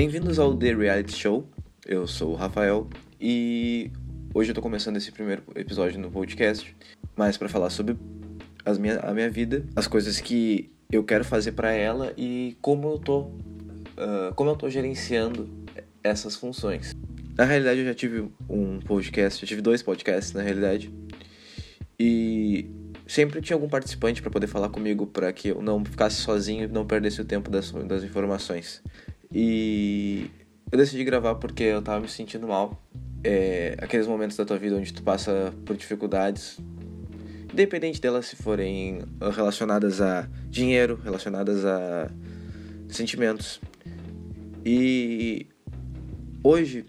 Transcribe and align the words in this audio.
Bem-vindos 0.00 0.38
ao 0.38 0.56
The 0.56 0.72
Reality 0.74 1.14
Show. 1.14 1.46
Eu 1.84 2.06
sou 2.06 2.32
o 2.32 2.34
Rafael 2.34 2.88
e 3.20 3.90
hoje 4.32 4.50
eu 4.50 4.54
tô 4.54 4.62
começando 4.62 4.96
esse 4.96 5.12
primeiro 5.12 5.42
episódio 5.54 6.00
no 6.00 6.10
podcast, 6.10 6.74
mas 7.14 7.36
para 7.36 7.50
falar 7.50 7.68
sobre 7.68 7.98
as 8.64 8.78
minha, 8.78 8.98
a 9.00 9.12
minha 9.12 9.28
vida, 9.28 9.62
as 9.76 9.86
coisas 9.86 10.18
que 10.18 10.72
eu 10.90 11.04
quero 11.04 11.22
fazer 11.22 11.52
para 11.52 11.72
ela 11.72 12.14
e 12.16 12.56
como 12.62 12.88
eu 12.88 12.98
tô 12.98 13.20
uh, 13.20 14.34
como 14.34 14.48
eu 14.48 14.56
tô 14.56 14.70
gerenciando 14.70 15.50
essas 16.02 16.34
funções. 16.34 16.94
Na 17.36 17.44
realidade 17.44 17.80
eu 17.80 17.84
já 17.84 17.94
tive 17.94 18.26
um 18.48 18.78
podcast, 18.78 19.42
eu 19.42 19.46
tive 19.46 19.60
dois 19.60 19.82
podcasts 19.82 20.32
na 20.32 20.40
realidade. 20.40 20.90
E 21.98 22.70
sempre 23.06 23.42
tinha 23.42 23.54
algum 23.54 23.68
participante 23.68 24.22
para 24.22 24.30
poder 24.30 24.46
falar 24.46 24.70
comigo 24.70 25.06
para 25.06 25.30
que 25.30 25.48
eu 25.48 25.60
não 25.60 25.84
ficasse 25.84 26.16
sozinho 26.22 26.64
e 26.64 26.68
não 26.68 26.86
perdesse 26.86 27.20
o 27.20 27.24
tempo 27.26 27.50
das, 27.50 27.70
das 27.70 28.02
informações. 28.02 28.82
E 29.32 30.30
eu 30.72 30.78
decidi 30.78 31.04
gravar 31.04 31.36
porque 31.36 31.64
eu 31.64 31.82
tava 31.82 32.00
me 32.00 32.08
sentindo 32.08 32.46
mal. 32.46 32.82
É, 33.22 33.76
aqueles 33.78 34.06
momentos 34.06 34.36
da 34.36 34.44
tua 34.44 34.56
vida 34.56 34.76
onde 34.76 34.92
tu 34.92 35.02
passa 35.02 35.52
por 35.66 35.76
dificuldades, 35.76 36.58
independente 37.52 38.00
delas 38.00 38.26
se 38.26 38.36
forem 38.36 39.02
relacionadas 39.20 40.00
a 40.00 40.28
dinheiro, 40.48 40.98
relacionadas 41.02 41.64
a 41.64 42.10
sentimentos. 42.88 43.60
E 44.64 45.46
hoje 46.42 46.86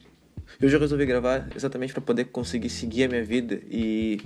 eu 0.59 0.69
já 0.69 0.77
resolvi 0.77 1.05
gravar 1.05 1.49
exatamente 1.55 1.93
para 1.93 2.01
poder 2.01 2.25
conseguir 2.25 2.69
seguir 2.69 3.05
a 3.05 3.07
minha 3.07 3.23
vida 3.23 3.61
e 3.69 4.21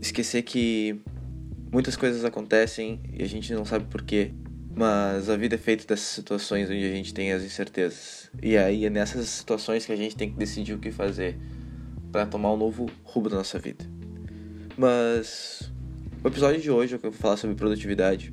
esquecer 0.00 0.42
que 0.42 1.00
muitas 1.70 1.96
coisas 1.96 2.24
acontecem 2.24 3.00
e 3.12 3.22
a 3.22 3.26
gente 3.26 3.52
não 3.54 3.64
sabe 3.64 3.86
porquê. 3.86 4.32
Mas 4.74 5.28
a 5.28 5.36
vida 5.36 5.54
é 5.54 5.58
feita 5.58 5.86
dessas 5.86 6.06
situações 6.06 6.70
onde 6.70 6.84
a 6.84 6.90
gente 6.90 7.12
tem 7.12 7.32
as 7.32 7.42
incertezas. 7.42 8.30
E 8.42 8.56
aí 8.56 8.86
é 8.86 8.90
nessas 8.90 9.28
situações 9.28 9.84
que 9.84 9.92
a 9.92 9.96
gente 9.96 10.16
tem 10.16 10.30
que 10.30 10.36
decidir 10.36 10.72
o 10.72 10.78
que 10.78 10.90
fazer 10.90 11.38
para 12.10 12.26
tomar 12.26 12.52
um 12.52 12.56
novo 12.56 12.90
rumo 13.04 13.28
da 13.28 13.36
nossa 13.36 13.58
vida. 13.58 13.84
Mas 14.76 15.70
o 16.24 16.28
episódio 16.28 16.60
de 16.60 16.70
hoje 16.70 16.94
eu 16.94 16.98
vou 16.98 17.12
falar 17.12 17.36
sobre 17.36 17.56
produtividade. 17.56 18.32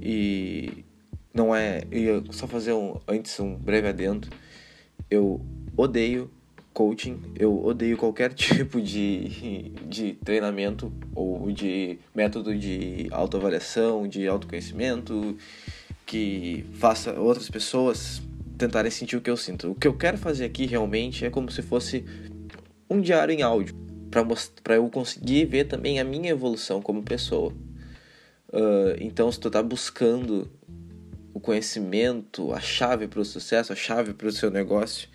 E 0.00 0.84
não 1.32 1.54
é. 1.54 1.82
Eu 1.90 2.24
só 2.30 2.46
fazer 2.46 2.72
um, 2.72 3.00
antes 3.08 3.38
um 3.40 3.56
breve 3.56 3.88
adendo. 3.88 4.28
Eu 5.10 5.40
odeio 5.76 6.30
coaching, 6.74 7.22
eu 7.38 7.64
odeio 7.64 7.96
qualquer 7.96 8.34
tipo 8.34 8.82
de, 8.82 9.70
de 9.86 10.14
treinamento 10.24 10.92
ou 11.14 11.50
de 11.50 11.98
método 12.14 12.54
de 12.54 13.06
autoavaliação, 13.10 14.06
de 14.06 14.26
autoconhecimento 14.26 15.36
que 16.04 16.66
faça 16.74 17.18
outras 17.18 17.48
pessoas 17.48 18.20
tentarem 18.58 18.90
sentir 18.90 19.16
o 19.16 19.20
que 19.20 19.30
eu 19.30 19.36
sinto. 19.36 19.70
O 19.70 19.74
que 19.74 19.88
eu 19.88 19.96
quero 19.96 20.18
fazer 20.18 20.44
aqui 20.44 20.66
realmente 20.66 21.24
é 21.24 21.30
como 21.30 21.50
se 21.50 21.62
fosse 21.62 22.04
um 22.90 23.00
diário 23.00 23.34
em 23.34 23.42
áudio 23.42 23.74
para 24.62 24.76
eu 24.76 24.88
conseguir 24.90 25.46
ver 25.46 25.64
também 25.64 25.98
a 25.98 26.04
minha 26.04 26.30
evolução 26.30 26.80
como 26.80 27.02
pessoa. 27.02 27.52
Uh, 28.48 28.94
então, 29.00 29.30
se 29.32 29.40
tu 29.40 29.50
tá 29.50 29.60
buscando 29.60 30.48
o 31.32 31.40
conhecimento, 31.40 32.52
a 32.52 32.60
chave 32.60 33.08
para 33.08 33.20
o 33.20 33.24
sucesso, 33.24 33.72
a 33.72 33.76
chave 33.76 34.14
para 34.14 34.28
o 34.28 34.32
seu 34.32 34.50
negócio, 34.50 35.08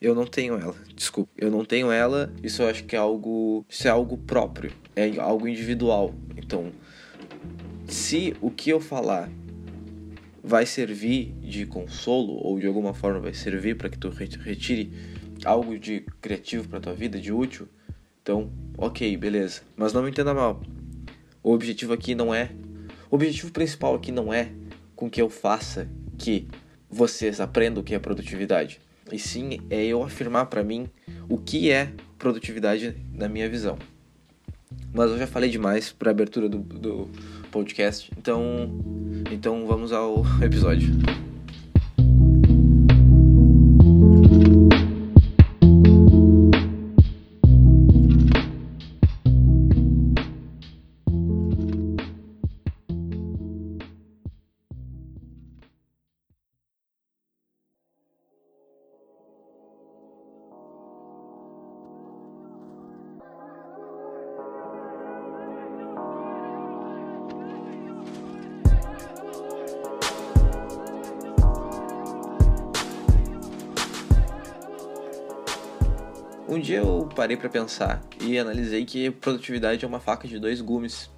eu 0.00 0.14
não 0.14 0.26
tenho 0.26 0.54
ela. 0.54 0.74
Desculpa, 0.94 1.30
eu 1.36 1.50
não 1.50 1.64
tenho 1.64 1.90
ela. 1.90 2.32
Isso 2.42 2.62
eu 2.62 2.68
acho 2.68 2.84
que 2.84 2.96
é 2.96 2.98
algo, 2.98 3.64
isso 3.68 3.86
é 3.86 3.90
algo 3.90 4.16
próprio, 4.16 4.72
é 4.94 5.18
algo 5.18 5.48
individual. 5.48 6.14
Então, 6.36 6.70
se 7.86 8.34
o 8.40 8.50
que 8.50 8.70
eu 8.70 8.80
falar 8.80 9.30
vai 10.42 10.64
servir 10.64 11.32
de 11.40 11.66
consolo 11.66 12.34
ou 12.34 12.58
de 12.58 12.66
alguma 12.66 12.94
forma 12.94 13.20
vai 13.20 13.34
servir 13.34 13.76
para 13.76 13.88
que 13.88 13.98
tu 13.98 14.08
retire 14.08 14.92
algo 15.44 15.78
de 15.78 16.06
criativo 16.20 16.68
para 16.68 16.80
tua 16.80 16.94
vida, 16.94 17.20
de 17.20 17.32
útil, 17.32 17.68
então, 18.22 18.50
OK, 18.76 19.16
beleza. 19.16 19.62
Mas 19.76 19.92
não 19.92 20.02
me 20.02 20.10
entenda 20.10 20.34
mal. 20.34 20.62
O 21.42 21.52
objetivo 21.52 21.92
aqui 21.92 22.14
não 22.14 22.34
é 22.34 22.50
o 23.10 23.14
objetivo 23.14 23.52
principal 23.52 23.94
aqui 23.94 24.10
não 24.10 24.32
é 24.32 24.50
com 24.96 25.08
que 25.08 25.22
eu 25.22 25.30
faça 25.30 25.88
que 26.18 26.48
vocês 26.90 27.40
aprendam 27.40 27.80
o 27.80 27.84
que 27.84 27.94
é 27.94 27.98
produtividade. 27.98 28.80
E 29.12 29.18
sim 29.18 29.60
é 29.70 29.84
eu 29.84 30.02
afirmar 30.02 30.46
para 30.46 30.62
mim 30.62 30.88
o 31.28 31.38
que 31.38 31.70
é 31.70 31.92
produtividade 32.18 32.96
na 33.12 33.28
minha 33.28 33.48
visão. 33.48 33.78
Mas 34.92 35.10
eu 35.10 35.18
já 35.18 35.26
falei 35.26 35.50
demais 35.50 35.92
para 35.92 36.10
abertura 36.10 36.48
do, 36.48 36.58
do 36.58 37.08
podcast, 37.50 38.10
então, 38.16 38.70
então 39.30 39.66
vamos 39.66 39.92
ao 39.92 40.24
episódio. 40.42 40.88
Um 76.48 76.60
dia 76.60 76.78
eu 76.78 77.08
parei 77.14 77.36
para 77.36 77.48
pensar 77.48 78.00
e 78.20 78.38
analisei 78.38 78.84
que 78.84 79.10
produtividade 79.10 79.84
é 79.84 79.88
uma 79.88 79.98
faca 79.98 80.28
de 80.28 80.38
dois 80.38 80.60
gumes. 80.60 81.10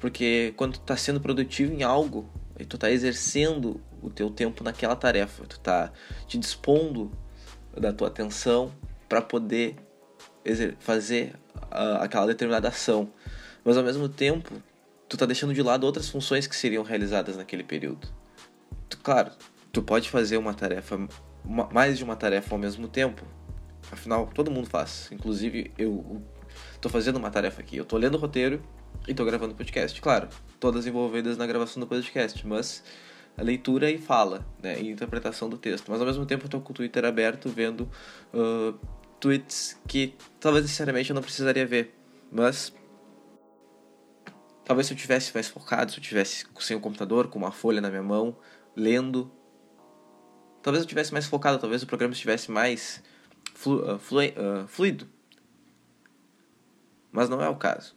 Porque 0.00 0.52
quando 0.56 0.74
tu 0.74 0.80
tá 0.80 0.96
sendo 0.96 1.20
produtivo 1.20 1.72
em 1.72 1.84
algo, 1.84 2.28
e 2.58 2.64
tu 2.64 2.76
tá 2.76 2.90
exercendo 2.90 3.80
o 4.02 4.10
teu 4.10 4.28
tempo 4.28 4.64
naquela 4.64 4.96
tarefa, 4.96 5.44
tu 5.46 5.58
tá 5.60 5.92
te 6.26 6.36
dispondo 6.36 7.12
da 7.76 7.92
tua 7.92 8.08
atenção 8.08 8.72
para 9.08 9.22
poder 9.22 9.76
fazer 10.80 11.34
uh, 11.56 12.00
aquela 12.00 12.26
determinada 12.26 12.68
ação. 12.68 13.12
Mas 13.64 13.76
ao 13.76 13.84
mesmo 13.84 14.08
tempo, 14.08 14.52
tu 15.08 15.16
tá 15.16 15.26
deixando 15.26 15.54
de 15.54 15.62
lado 15.62 15.84
outras 15.84 16.08
funções 16.08 16.46
que 16.46 16.56
seriam 16.56 16.82
realizadas 16.82 17.36
naquele 17.36 17.62
período. 17.62 18.08
Tu, 18.88 18.98
claro, 18.98 19.30
tu 19.72 19.82
pode 19.82 20.10
fazer 20.10 20.36
uma 20.36 20.52
tarefa, 20.52 20.98
mais 21.72 21.98
de 21.98 22.04
uma 22.04 22.16
tarefa 22.16 22.54
ao 22.54 22.58
mesmo 22.58 22.88
tempo, 22.88 23.24
Afinal, 23.92 24.26
todo 24.34 24.50
mundo 24.50 24.70
faz. 24.70 25.10
Inclusive, 25.12 25.70
eu 25.76 26.22
tô 26.80 26.88
fazendo 26.88 27.16
uma 27.16 27.30
tarefa 27.30 27.60
aqui. 27.60 27.76
Eu 27.76 27.84
tô 27.84 27.98
lendo 27.98 28.14
o 28.14 28.18
roteiro 28.18 28.62
e 29.06 29.12
tô 29.12 29.22
gravando 29.22 29.54
podcast. 29.54 30.00
Claro, 30.00 30.28
todas 30.58 30.86
envolvidas 30.86 31.36
na 31.36 31.46
gravação 31.46 31.78
do 31.78 31.86
podcast, 31.86 32.44
mas 32.46 32.82
a 33.36 33.42
leitura 33.42 33.90
e 33.90 33.98
fala, 33.98 34.46
né? 34.62 34.80
E 34.80 34.88
interpretação 34.88 35.46
do 35.46 35.58
texto. 35.58 35.90
Mas 35.90 36.00
ao 36.00 36.06
mesmo 36.06 36.24
tempo 36.24 36.46
eu 36.46 36.48
tô 36.48 36.58
com 36.58 36.72
o 36.72 36.74
Twitter 36.74 37.04
aberto 37.04 37.50
vendo 37.50 37.82
uh, 38.32 38.78
tweets 39.20 39.78
que 39.86 40.14
talvez 40.40 40.64
necessariamente 40.64 41.10
eu 41.10 41.14
não 41.14 41.22
precisaria 41.22 41.66
ver. 41.66 41.94
Mas 42.30 42.72
talvez 44.64 44.86
se 44.86 44.94
eu 44.94 44.96
tivesse 44.96 45.34
mais 45.34 45.48
focado, 45.48 45.92
se 45.92 45.98
eu 45.98 46.02
tivesse 46.02 46.46
sem 46.60 46.74
o 46.74 46.80
computador, 46.80 47.28
com 47.28 47.38
uma 47.38 47.52
folha 47.52 47.82
na 47.82 47.90
minha 47.90 48.02
mão, 48.02 48.34
lendo, 48.74 49.30
talvez 50.62 50.82
eu 50.82 50.88
tivesse 50.88 51.12
mais 51.12 51.26
focado, 51.26 51.58
talvez 51.58 51.82
o 51.82 51.86
programa 51.86 52.14
estivesse 52.14 52.50
mais 52.50 53.02
flu, 53.62 53.94
uh, 53.94 53.98
flu, 53.98 54.20
uh, 54.20 54.66
fluido. 54.66 55.06
Mas 57.12 57.28
não 57.28 57.40
é 57.40 57.48
o 57.48 57.56
caso. 57.56 57.94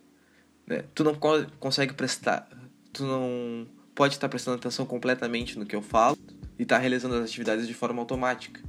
Né? 0.68 0.84
Tu 0.94 1.04
não 1.04 1.16
co 1.16 1.46
consegue 1.60 1.94
prestar. 1.94 2.48
Tu 2.94 3.04
não 3.04 3.68
pode 3.94 4.14
estar 4.14 4.30
prestando 4.30 4.58
atenção 4.58 4.86
completamente 4.86 5.58
no 5.58 5.66
que 5.66 5.76
eu 5.76 5.82
falo 5.82 6.18
e 6.60 6.64
estar 6.64 6.76
tá 6.76 6.82
realizando 6.82 7.16
as 7.16 7.24
atividades 7.24 7.68
de 7.68 7.74
forma 7.74 8.02
automática. 8.02 8.62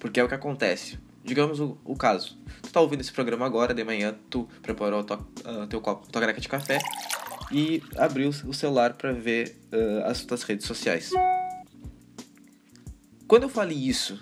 Porque 0.00 0.18
é 0.18 0.24
o 0.24 0.28
que 0.28 0.34
acontece. 0.34 0.98
Digamos 1.24 1.60
o, 1.60 1.78
o 1.84 1.94
caso. 1.94 2.36
Tu 2.62 2.66
está 2.66 2.80
ouvindo 2.80 3.00
esse 3.00 3.12
programa 3.12 3.46
agora, 3.46 3.72
de 3.72 3.84
manhã 3.84 4.16
tu 4.28 4.48
preparou 4.60 5.04
tua, 5.04 5.18
uh, 5.18 5.66
teu 5.68 5.80
copo, 5.80 6.10
tua 6.10 6.20
caneca 6.20 6.40
de 6.40 6.48
café 6.48 6.80
e 7.52 7.82
abriu 7.96 8.30
o 8.30 8.54
celular 8.54 8.94
para 8.94 9.12
ver 9.12 9.56
uh, 9.72 10.06
as 10.06 10.24
tuas 10.24 10.42
redes 10.42 10.66
sociais. 10.66 11.12
Quando 13.32 13.44
eu 13.44 13.48
falei 13.48 13.78
isso, 13.78 14.20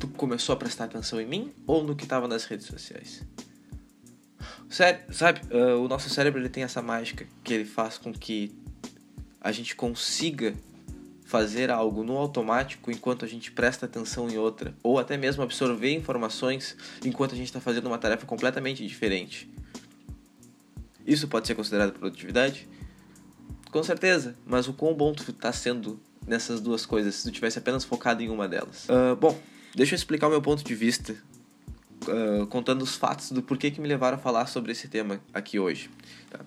tu 0.00 0.08
começou 0.08 0.52
a 0.54 0.56
prestar 0.56 0.86
atenção 0.86 1.20
em 1.20 1.24
mim 1.24 1.52
ou 1.68 1.84
no 1.84 1.94
que 1.94 2.02
estava 2.02 2.26
nas 2.26 2.44
redes 2.44 2.66
sociais? 2.66 3.22
Sério, 4.68 5.14
sabe, 5.14 5.42
uh, 5.54 5.80
o 5.80 5.86
nosso 5.86 6.10
cérebro 6.10 6.40
ele 6.40 6.48
tem 6.48 6.64
essa 6.64 6.82
mágica 6.82 7.28
que 7.44 7.54
ele 7.54 7.64
faz 7.64 7.96
com 7.96 8.12
que 8.12 8.52
a 9.40 9.52
gente 9.52 9.76
consiga 9.76 10.52
fazer 11.24 11.70
algo 11.70 12.02
no 12.02 12.16
automático 12.16 12.90
enquanto 12.90 13.24
a 13.24 13.28
gente 13.28 13.52
presta 13.52 13.86
atenção 13.86 14.28
em 14.28 14.36
outra, 14.36 14.74
ou 14.82 14.98
até 14.98 15.16
mesmo 15.16 15.44
absorver 15.44 15.94
informações 15.94 16.76
enquanto 17.04 17.34
a 17.34 17.36
gente 17.36 17.46
está 17.46 17.60
fazendo 17.60 17.86
uma 17.86 17.98
tarefa 17.98 18.26
completamente 18.26 18.84
diferente. 18.84 19.48
Isso 21.06 21.28
pode 21.28 21.46
ser 21.46 21.54
considerado 21.54 21.92
produtividade? 21.92 22.68
Com 23.70 23.84
certeza, 23.84 24.36
mas 24.44 24.66
o 24.66 24.72
quão 24.72 24.92
bom 24.92 25.12
tu 25.12 25.32
tá 25.32 25.52
sendo 25.52 26.00
nessas 26.30 26.60
duas 26.60 26.86
coisas 26.86 27.16
se 27.16 27.24
tu 27.24 27.32
tivesse 27.32 27.58
apenas 27.58 27.84
focado 27.84 28.22
em 28.22 28.30
uma 28.30 28.48
delas? 28.48 28.86
Uh, 28.88 29.16
bom, 29.16 29.38
deixa 29.74 29.94
eu 29.94 29.96
explicar 29.96 30.28
o 30.28 30.30
meu 30.30 30.40
ponto 30.40 30.64
de 30.64 30.74
vista, 30.74 31.14
uh, 32.04 32.46
contando 32.46 32.82
os 32.82 32.94
fatos 32.94 33.32
do 33.32 33.42
porquê 33.42 33.70
que 33.70 33.80
me 33.80 33.88
levaram 33.88 34.16
a 34.16 34.20
falar 34.20 34.46
sobre 34.46 34.72
esse 34.72 34.88
tema 34.88 35.20
aqui 35.34 35.58
hoje. 35.58 35.90
Tá? 36.30 36.40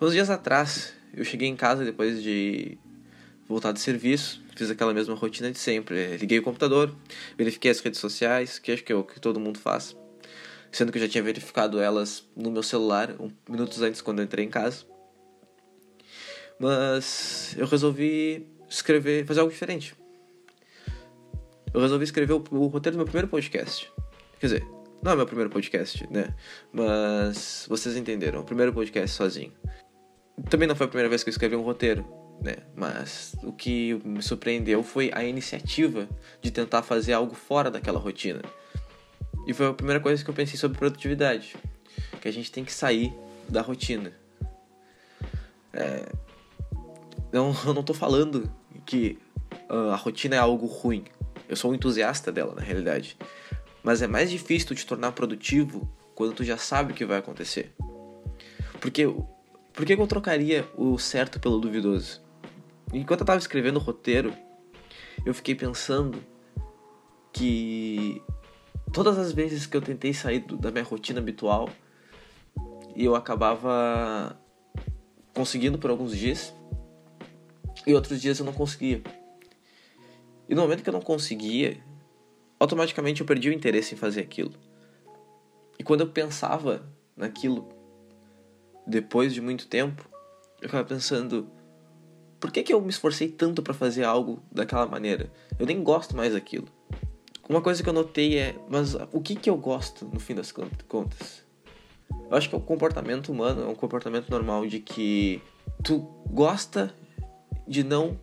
Uns 0.00 0.12
dias 0.12 0.28
atrás, 0.28 0.92
eu 1.14 1.24
cheguei 1.24 1.48
em 1.48 1.56
casa 1.56 1.84
depois 1.84 2.22
de 2.22 2.78
voltar 3.48 3.72
de 3.72 3.80
serviço, 3.80 4.42
fiz 4.54 4.70
aquela 4.70 4.92
mesma 4.92 5.14
rotina 5.14 5.50
de 5.50 5.58
sempre. 5.58 6.18
Liguei 6.18 6.38
o 6.38 6.42
computador, 6.42 6.94
verifiquei 7.36 7.70
as 7.70 7.80
redes 7.80 7.98
sociais, 7.98 8.58
que 8.58 8.70
acho 8.70 8.84
que 8.84 8.92
é 8.92 8.94
o 8.94 9.02
que 9.02 9.18
todo 9.18 9.40
mundo 9.40 9.58
faz. 9.58 9.96
Sendo 10.70 10.92
que 10.92 10.98
eu 10.98 11.02
já 11.02 11.08
tinha 11.08 11.24
verificado 11.24 11.80
elas 11.80 12.24
no 12.36 12.50
meu 12.50 12.62
celular 12.62 13.16
um, 13.18 13.28
minutos 13.48 13.82
antes 13.82 14.00
quando 14.00 14.20
eu 14.20 14.24
entrei 14.24 14.44
em 14.44 14.50
casa. 14.50 14.84
Mas 16.60 17.56
eu 17.58 17.66
resolvi 17.66 18.46
escrever, 18.70 19.26
fazer 19.26 19.40
algo 19.40 19.52
diferente. 19.52 19.94
Eu 21.74 21.80
resolvi 21.80 22.04
escrever 22.04 22.32
o, 22.32 22.44
o 22.52 22.66
roteiro 22.68 22.96
do 22.96 22.98
meu 22.98 23.04
primeiro 23.04 23.28
podcast. 23.28 23.92
Quer 24.38 24.46
dizer, 24.46 24.66
não 25.02 25.12
é 25.12 25.16
meu 25.16 25.26
primeiro 25.26 25.50
podcast, 25.50 26.06
né? 26.10 26.34
Mas 26.72 27.66
vocês 27.68 27.96
entenderam, 27.96 28.40
o 28.40 28.44
primeiro 28.44 28.72
podcast 28.72 29.16
sozinho. 29.16 29.52
Também 30.48 30.66
não 30.66 30.76
foi 30.76 30.86
a 30.86 30.88
primeira 30.88 31.08
vez 31.08 31.22
que 31.22 31.28
eu 31.28 31.32
escrevi 31.32 31.56
um 31.56 31.62
roteiro, 31.62 32.06
né? 32.42 32.56
Mas 32.74 33.34
o 33.42 33.52
que 33.52 34.00
me 34.04 34.22
surpreendeu 34.22 34.82
foi 34.82 35.10
a 35.12 35.24
iniciativa 35.24 36.08
de 36.40 36.50
tentar 36.50 36.82
fazer 36.82 37.12
algo 37.12 37.34
fora 37.34 37.70
daquela 37.70 37.98
rotina. 37.98 38.42
E 39.46 39.52
foi 39.52 39.66
a 39.66 39.74
primeira 39.74 40.00
coisa 40.00 40.22
que 40.22 40.30
eu 40.30 40.34
pensei 40.34 40.58
sobre 40.58 40.78
produtividade, 40.78 41.56
que 42.20 42.28
a 42.28 42.32
gente 42.32 42.50
tem 42.50 42.64
que 42.64 42.72
sair 42.72 43.12
da 43.48 43.62
rotina. 43.62 44.12
É... 45.72 46.06
Não, 47.32 47.54
eu 47.66 47.74
não 47.74 47.82
tô 47.82 47.94
falando 47.94 48.50
que 48.90 49.16
uh, 49.70 49.90
a 49.92 49.96
rotina 49.96 50.34
é 50.34 50.38
algo 50.38 50.66
ruim. 50.66 51.04
Eu 51.48 51.54
sou 51.54 51.70
um 51.70 51.74
entusiasta 51.74 52.32
dela, 52.32 52.56
na 52.56 52.60
realidade. 52.60 53.16
Mas 53.84 54.02
é 54.02 54.08
mais 54.08 54.28
difícil 54.28 54.74
te 54.74 54.84
tornar 54.84 55.12
produtivo 55.12 55.88
quando 56.12 56.34
tu 56.34 56.42
já 56.42 56.56
sabe 56.56 56.92
o 56.92 56.94
que 56.96 57.04
vai 57.04 57.18
acontecer. 57.18 57.72
Porque 58.80 59.06
por 59.72 59.86
que 59.86 59.92
eu 59.92 60.06
trocaria 60.08 60.68
o 60.76 60.98
certo 60.98 61.38
pelo 61.38 61.60
duvidoso? 61.60 62.20
Enquanto 62.92 63.20
eu 63.20 63.26
tava 63.26 63.38
escrevendo 63.38 63.76
o 63.76 63.80
roteiro, 63.80 64.34
eu 65.24 65.32
fiquei 65.32 65.54
pensando 65.54 66.20
que 67.32 68.20
todas 68.92 69.16
as 69.18 69.30
vezes 69.30 69.66
que 69.66 69.76
eu 69.76 69.80
tentei 69.80 70.12
sair 70.12 70.40
da 70.40 70.72
minha 70.72 70.82
rotina 70.82 71.20
habitual 71.20 71.70
eu 72.96 73.14
acabava 73.14 74.36
conseguindo 75.32 75.78
por 75.78 75.90
alguns 75.90 76.16
dias 76.16 76.52
e 77.86 77.94
outros 77.94 78.20
dias 78.20 78.38
eu 78.38 78.44
não 78.44 78.52
conseguia. 78.52 79.02
E 80.48 80.54
no 80.54 80.62
momento 80.62 80.82
que 80.82 80.88
eu 80.88 80.92
não 80.92 81.00
conseguia, 81.00 81.80
automaticamente 82.58 83.20
eu 83.20 83.26
perdi 83.26 83.48
o 83.48 83.52
interesse 83.52 83.94
em 83.94 83.98
fazer 83.98 84.20
aquilo. 84.20 84.52
E 85.78 85.82
quando 85.82 86.02
eu 86.02 86.08
pensava 86.08 86.84
naquilo 87.16 87.68
depois 88.86 89.32
de 89.32 89.40
muito 89.40 89.66
tempo, 89.66 90.08
eu 90.60 90.68
ficava 90.68 90.84
pensando: 90.84 91.48
por 92.38 92.50
que, 92.50 92.62
que 92.62 92.72
eu 92.72 92.80
me 92.80 92.90
esforcei 92.90 93.28
tanto 93.28 93.62
para 93.62 93.72
fazer 93.72 94.04
algo 94.04 94.42
daquela 94.50 94.86
maneira? 94.86 95.32
Eu 95.58 95.66
nem 95.66 95.82
gosto 95.82 96.16
mais 96.16 96.32
daquilo. 96.32 96.68
Uma 97.48 97.60
coisa 97.60 97.82
que 97.82 97.88
eu 97.88 97.92
notei 97.92 98.38
é: 98.38 98.56
mas 98.68 98.94
o 99.12 99.20
que, 99.20 99.34
que 99.34 99.48
eu 99.48 99.56
gosto 99.56 100.04
no 100.04 100.20
fim 100.20 100.34
das 100.34 100.52
contas? 100.52 101.44
Eu 102.30 102.36
acho 102.36 102.48
que 102.48 102.54
é 102.54 102.58
o 102.58 102.60
comportamento 102.60 103.30
humano, 103.30 103.62
é 103.62 103.66
um 103.66 103.74
comportamento 103.74 104.28
normal 104.30 104.66
de 104.66 104.80
que 104.80 105.40
tu 105.82 105.98
gosta 106.28 106.94
de 107.70 107.84
não 107.84 108.18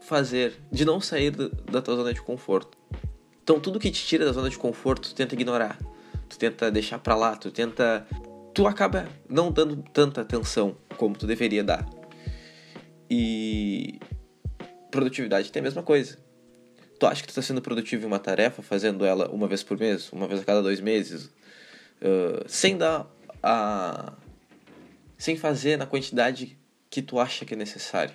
fazer, 0.00 0.54
de 0.70 0.84
não 0.84 1.00
sair 1.00 1.32
da 1.32 1.82
tua 1.82 1.96
zona 1.96 2.14
de 2.14 2.22
conforto. 2.22 2.78
Então 3.42 3.58
tudo 3.58 3.80
que 3.80 3.90
te 3.90 4.06
tira 4.06 4.24
da 4.24 4.30
zona 4.30 4.48
de 4.48 4.56
conforto, 4.56 5.08
tu 5.08 5.14
tenta 5.16 5.34
ignorar. 5.34 5.76
Tu 6.28 6.38
tenta 6.38 6.70
deixar 6.70 7.00
pra 7.00 7.16
lá, 7.16 7.34
tu 7.34 7.50
tenta 7.50 8.06
tu 8.54 8.68
acaba 8.68 9.08
não 9.28 9.50
dando 9.50 9.82
tanta 9.92 10.20
atenção 10.20 10.76
como 10.96 11.16
tu 11.16 11.26
deveria 11.26 11.64
dar. 11.64 11.84
E 13.10 13.98
produtividade 14.92 15.50
tem 15.50 15.58
a 15.58 15.64
mesma 15.64 15.82
coisa. 15.82 16.16
Tu 17.00 17.04
acha 17.04 17.20
que 17.20 17.26
tu 17.26 17.30
está 17.30 17.42
sendo 17.42 17.60
produtivo 17.60 18.04
em 18.04 18.06
uma 18.06 18.20
tarefa, 18.20 18.62
fazendo 18.62 19.04
ela 19.04 19.28
uma 19.28 19.48
vez 19.48 19.64
por 19.64 19.76
mês, 19.76 20.12
uma 20.12 20.28
vez 20.28 20.40
a 20.40 20.44
cada 20.44 20.62
dois 20.62 20.80
meses, 20.80 21.24
uh, 22.00 22.44
sem 22.46 22.76
dar 22.76 23.10
a. 23.42 24.12
sem 25.18 25.36
fazer 25.36 25.76
na 25.76 25.84
quantidade 25.84 26.56
que 26.88 27.02
tu 27.02 27.18
acha 27.18 27.44
que 27.44 27.54
é 27.54 27.56
necessário. 27.56 28.14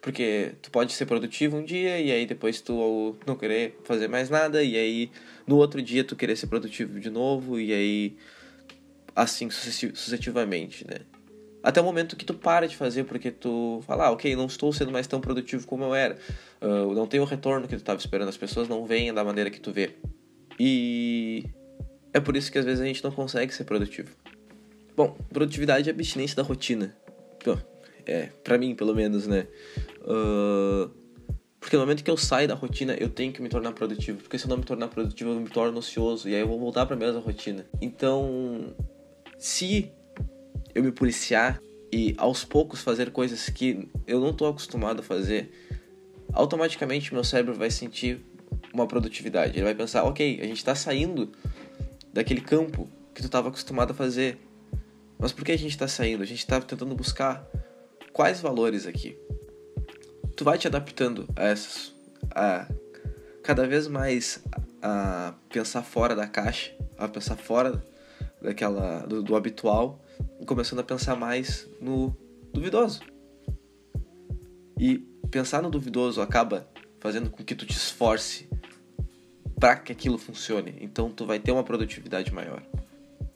Porque 0.00 0.52
tu 0.62 0.70
pode 0.70 0.92
ser 0.92 1.06
produtivo 1.06 1.56
um 1.56 1.64
dia 1.64 1.98
e 1.98 2.12
aí 2.12 2.24
depois 2.24 2.60
tu 2.60 3.16
não 3.26 3.36
querer 3.36 3.78
fazer 3.84 4.08
mais 4.08 4.30
nada, 4.30 4.62
e 4.62 4.76
aí 4.76 5.10
no 5.46 5.56
outro 5.56 5.82
dia 5.82 6.04
tu 6.04 6.14
querer 6.14 6.36
ser 6.36 6.46
produtivo 6.46 7.00
de 7.00 7.10
novo, 7.10 7.58
e 7.58 7.72
aí 7.72 8.16
assim 9.14 9.50
sucessivamente, 9.50 10.86
né? 10.86 10.98
Até 11.60 11.80
o 11.80 11.84
momento 11.84 12.16
que 12.16 12.24
tu 12.24 12.32
para 12.34 12.68
de 12.68 12.76
fazer 12.76 13.04
porque 13.04 13.32
tu 13.32 13.82
fala, 13.84 14.06
ah, 14.06 14.10
ok, 14.12 14.36
não 14.36 14.46
estou 14.46 14.72
sendo 14.72 14.92
mais 14.92 15.08
tão 15.08 15.20
produtivo 15.20 15.66
como 15.66 15.84
eu 15.84 15.94
era, 15.94 16.16
uh, 16.62 16.94
não 16.94 17.06
tenho 17.06 17.24
o 17.24 17.26
retorno 17.26 17.66
que 17.66 17.74
tu 17.74 17.80
estava 17.80 17.98
esperando, 17.98 18.28
as 18.28 18.36
pessoas 18.36 18.68
não 18.68 18.86
vêm 18.86 19.12
da 19.12 19.24
maneira 19.24 19.50
que 19.50 19.60
tu 19.60 19.72
vê. 19.72 19.96
E 20.58 21.44
é 22.12 22.20
por 22.20 22.36
isso 22.36 22.50
que 22.50 22.58
às 22.58 22.64
vezes 22.64 22.80
a 22.80 22.84
gente 22.84 23.02
não 23.02 23.10
consegue 23.10 23.52
ser 23.52 23.64
produtivo. 23.64 24.10
Bom, 24.96 25.16
produtividade 25.32 25.88
é 25.88 25.92
abstinência 25.92 26.36
da 26.36 26.42
rotina. 26.42 26.96
É, 28.06 28.30
pra 28.42 28.56
mim, 28.56 28.74
pelo 28.74 28.94
menos, 28.94 29.26
né? 29.26 29.46
Porque 31.60 31.76
no 31.76 31.82
momento 31.82 32.02
que 32.02 32.10
eu 32.10 32.16
saio 32.16 32.48
da 32.48 32.54
rotina, 32.54 32.94
eu 32.94 33.08
tenho 33.08 33.32
que 33.32 33.42
me 33.42 33.48
tornar 33.48 33.72
produtivo. 33.72 34.22
Porque 34.22 34.38
se 34.38 34.46
eu 34.46 34.48
não 34.48 34.56
me 34.56 34.64
tornar 34.64 34.88
produtivo, 34.88 35.30
eu 35.30 35.40
me 35.40 35.48
torno 35.48 35.78
ocioso. 35.78 36.28
E 36.28 36.34
aí 36.34 36.40
eu 36.40 36.48
vou 36.48 36.58
voltar 36.58 36.86
pra 36.86 36.96
mesma 36.96 37.20
rotina. 37.20 37.66
Então, 37.80 38.74
se 39.38 39.92
eu 40.74 40.82
me 40.82 40.92
policiar 40.92 41.60
e 41.92 42.14
aos 42.16 42.44
poucos 42.44 42.80
fazer 42.80 43.10
coisas 43.10 43.48
que 43.48 43.88
eu 44.06 44.20
não 44.20 44.30
estou 44.30 44.48
acostumado 44.48 45.00
a 45.00 45.02
fazer, 45.02 45.50
automaticamente 46.32 47.12
meu 47.12 47.24
cérebro 47.24 47.54
vai 47.54 47.70
sentir 47.70 48.24
uma 48.72 48.86
produtividade. 48.86 49.54
Ele 49.54 49.64
vai 49.64 49.74
pensar, 49.74 50.04
ok, 50.04 50.40
a 50.40 50.44
gente 50.44 50.58
está 50.58 50.74
saindo 50.74 51.32
daquele 52.12 52.40
campo 52.40 52.88
que 53.14 53.20
tu 53.20 53.26
estava 53.26 53.48
acostumado 53.48 53.90
a 53.90 53.94
fazer. 53.94 54.38
Mas 55.18 55.32
por 55.32 55.44
que 55.44 55.52
a 55.52 55.58
gente 55.58 55.72
está 55.72 55.88
saindo? 55.88 56.22
A 56.22 56.26
gente 56.26 56.38
está 56.38 56.60
tentando 56.60 56.94
buscar 56.94 57.44
quais 58.12 58.40
valores 58.40 58.86
aqui. 58.86 59.18
Tu 60.38 60.44
vai 60.44 60.56
te 60.56 60.68
adaptando 60.68 61.28
a 61.34 61.46
essas, 61.48 61.92
a 62.30 62.64
cada 63.42 63.66
vez 63.66 63.88
mais 63.88 64.40
a 64.80 65.34
pensar 65.48 65.82
fora 65.82 66.14
da 66.14 66.28
caixa, 66.28 66.72
a 66.96 67.08
pensar 67.08 67.34
fora 67.34 67.84
daquela 68.40 69.00
do, 69.00 69.20
do 69.20 69.34
habitual 69.34 70.00
começando 70.46 70.78
a 70.78 70.84
pensar 70.84 71.16
mais 71.16 71.68
no 71.80 72.16
duvidoso. 72.52 73.00
E 74.78 74.98
pensar 75.28 75.60
no 75.60 75.70
duvidoso 75.70 76.22
acaba 76.22 76.68
fazendo 77.00 77.30
com 77.30 77.42
que 77.42 77.56
tu 77.56 77.66
te 77.66 77.76
esforce 77.76 78.48
para 79.58 79.74
que 79.74 79.90
aquilo 79.90 80.18
funcione. 80.18 80.76
Então 80.80 81.10
tu 81.10 81.26
vai 81.26 81.40
ter 81.40 81.50
uma 81.50 81.64
produtividade 81.64 82.32
maior. 82.32 82.62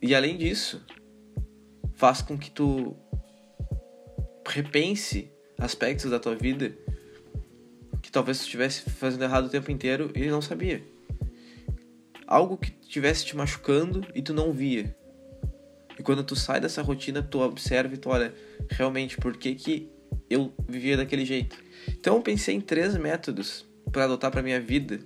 E 0.01 0.15
além 0.15 0.39
disso, 0.39 0.81
faz 1.97 2.23
com 2.23 2.39
que 2.39 2.51
tu 2.51 2.97
repense 4.47 5.29
aspectos 5.59 6.09
da 6.09 6.21
tua 6.21 6.37
vida 6.37 6.77
talvez 8.13 8.41
estivesse 8.41 8.89
fazendo 8.91 9.25
errado 9.25 9.47
o 9.47 9.49
tempo 9.49 9.71
inteiro 9.71 10.13
e 10.15 10.27
não 10.27 10.43
sabia. 10.43 10.85
Algo 12.27 12.57
que 12.57 12.73
estivesse 12.83 13.25
te 13.25 13.35
machucando 13.35 14.07
e 14.15 14.21
tu 14.23 14.35
não 14.35 14.53
via. 14.53 14.95
E 15.99 16.03
quando 16.03 16.23
tu 16.23 16.37
sai 16.37 16.61
dessa 16.61 16.83
rotina, 16.83 17.23
tu 17.23 17.41
observa 17.41 17.95
e 17.95 17.99
tu 17.99 18.11
olha, 18.11 18.35
realmente, 18.71 19.17
por 19.17 19.37
que, 19.37 19.55
que 19.55 19.91
eu 20.29 20.53
vivia 20.69 20.97
daquele 20.97 21.25
jeito? 21.25 21.57
Então 21.89 22.17
eu 22.17 22.23
pensei 22.23 22.55
em 22.55 22.61
três 22.61 22.97
métodos 22.97 23.67
para 23.91 24.05
adotar 24.05 24.31
para 24.31 24.43
minha 24.43 24.61
vida 24.61 25.01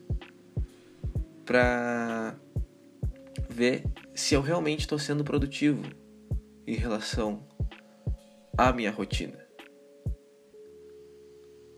para 1.44 2.34
ver 3.48 3.84
se 4.14 4.34
eu 4.34 4.40
realmente 4.40 4.80
estou 4.80 4.98
sendo 4.98 5.22
produtivo 5.22 5.82
em 6.66 6.74
relação 6.74 7.46
à 8.58 8.72
minha 8.72 8.90
rotina. 8.90 9.45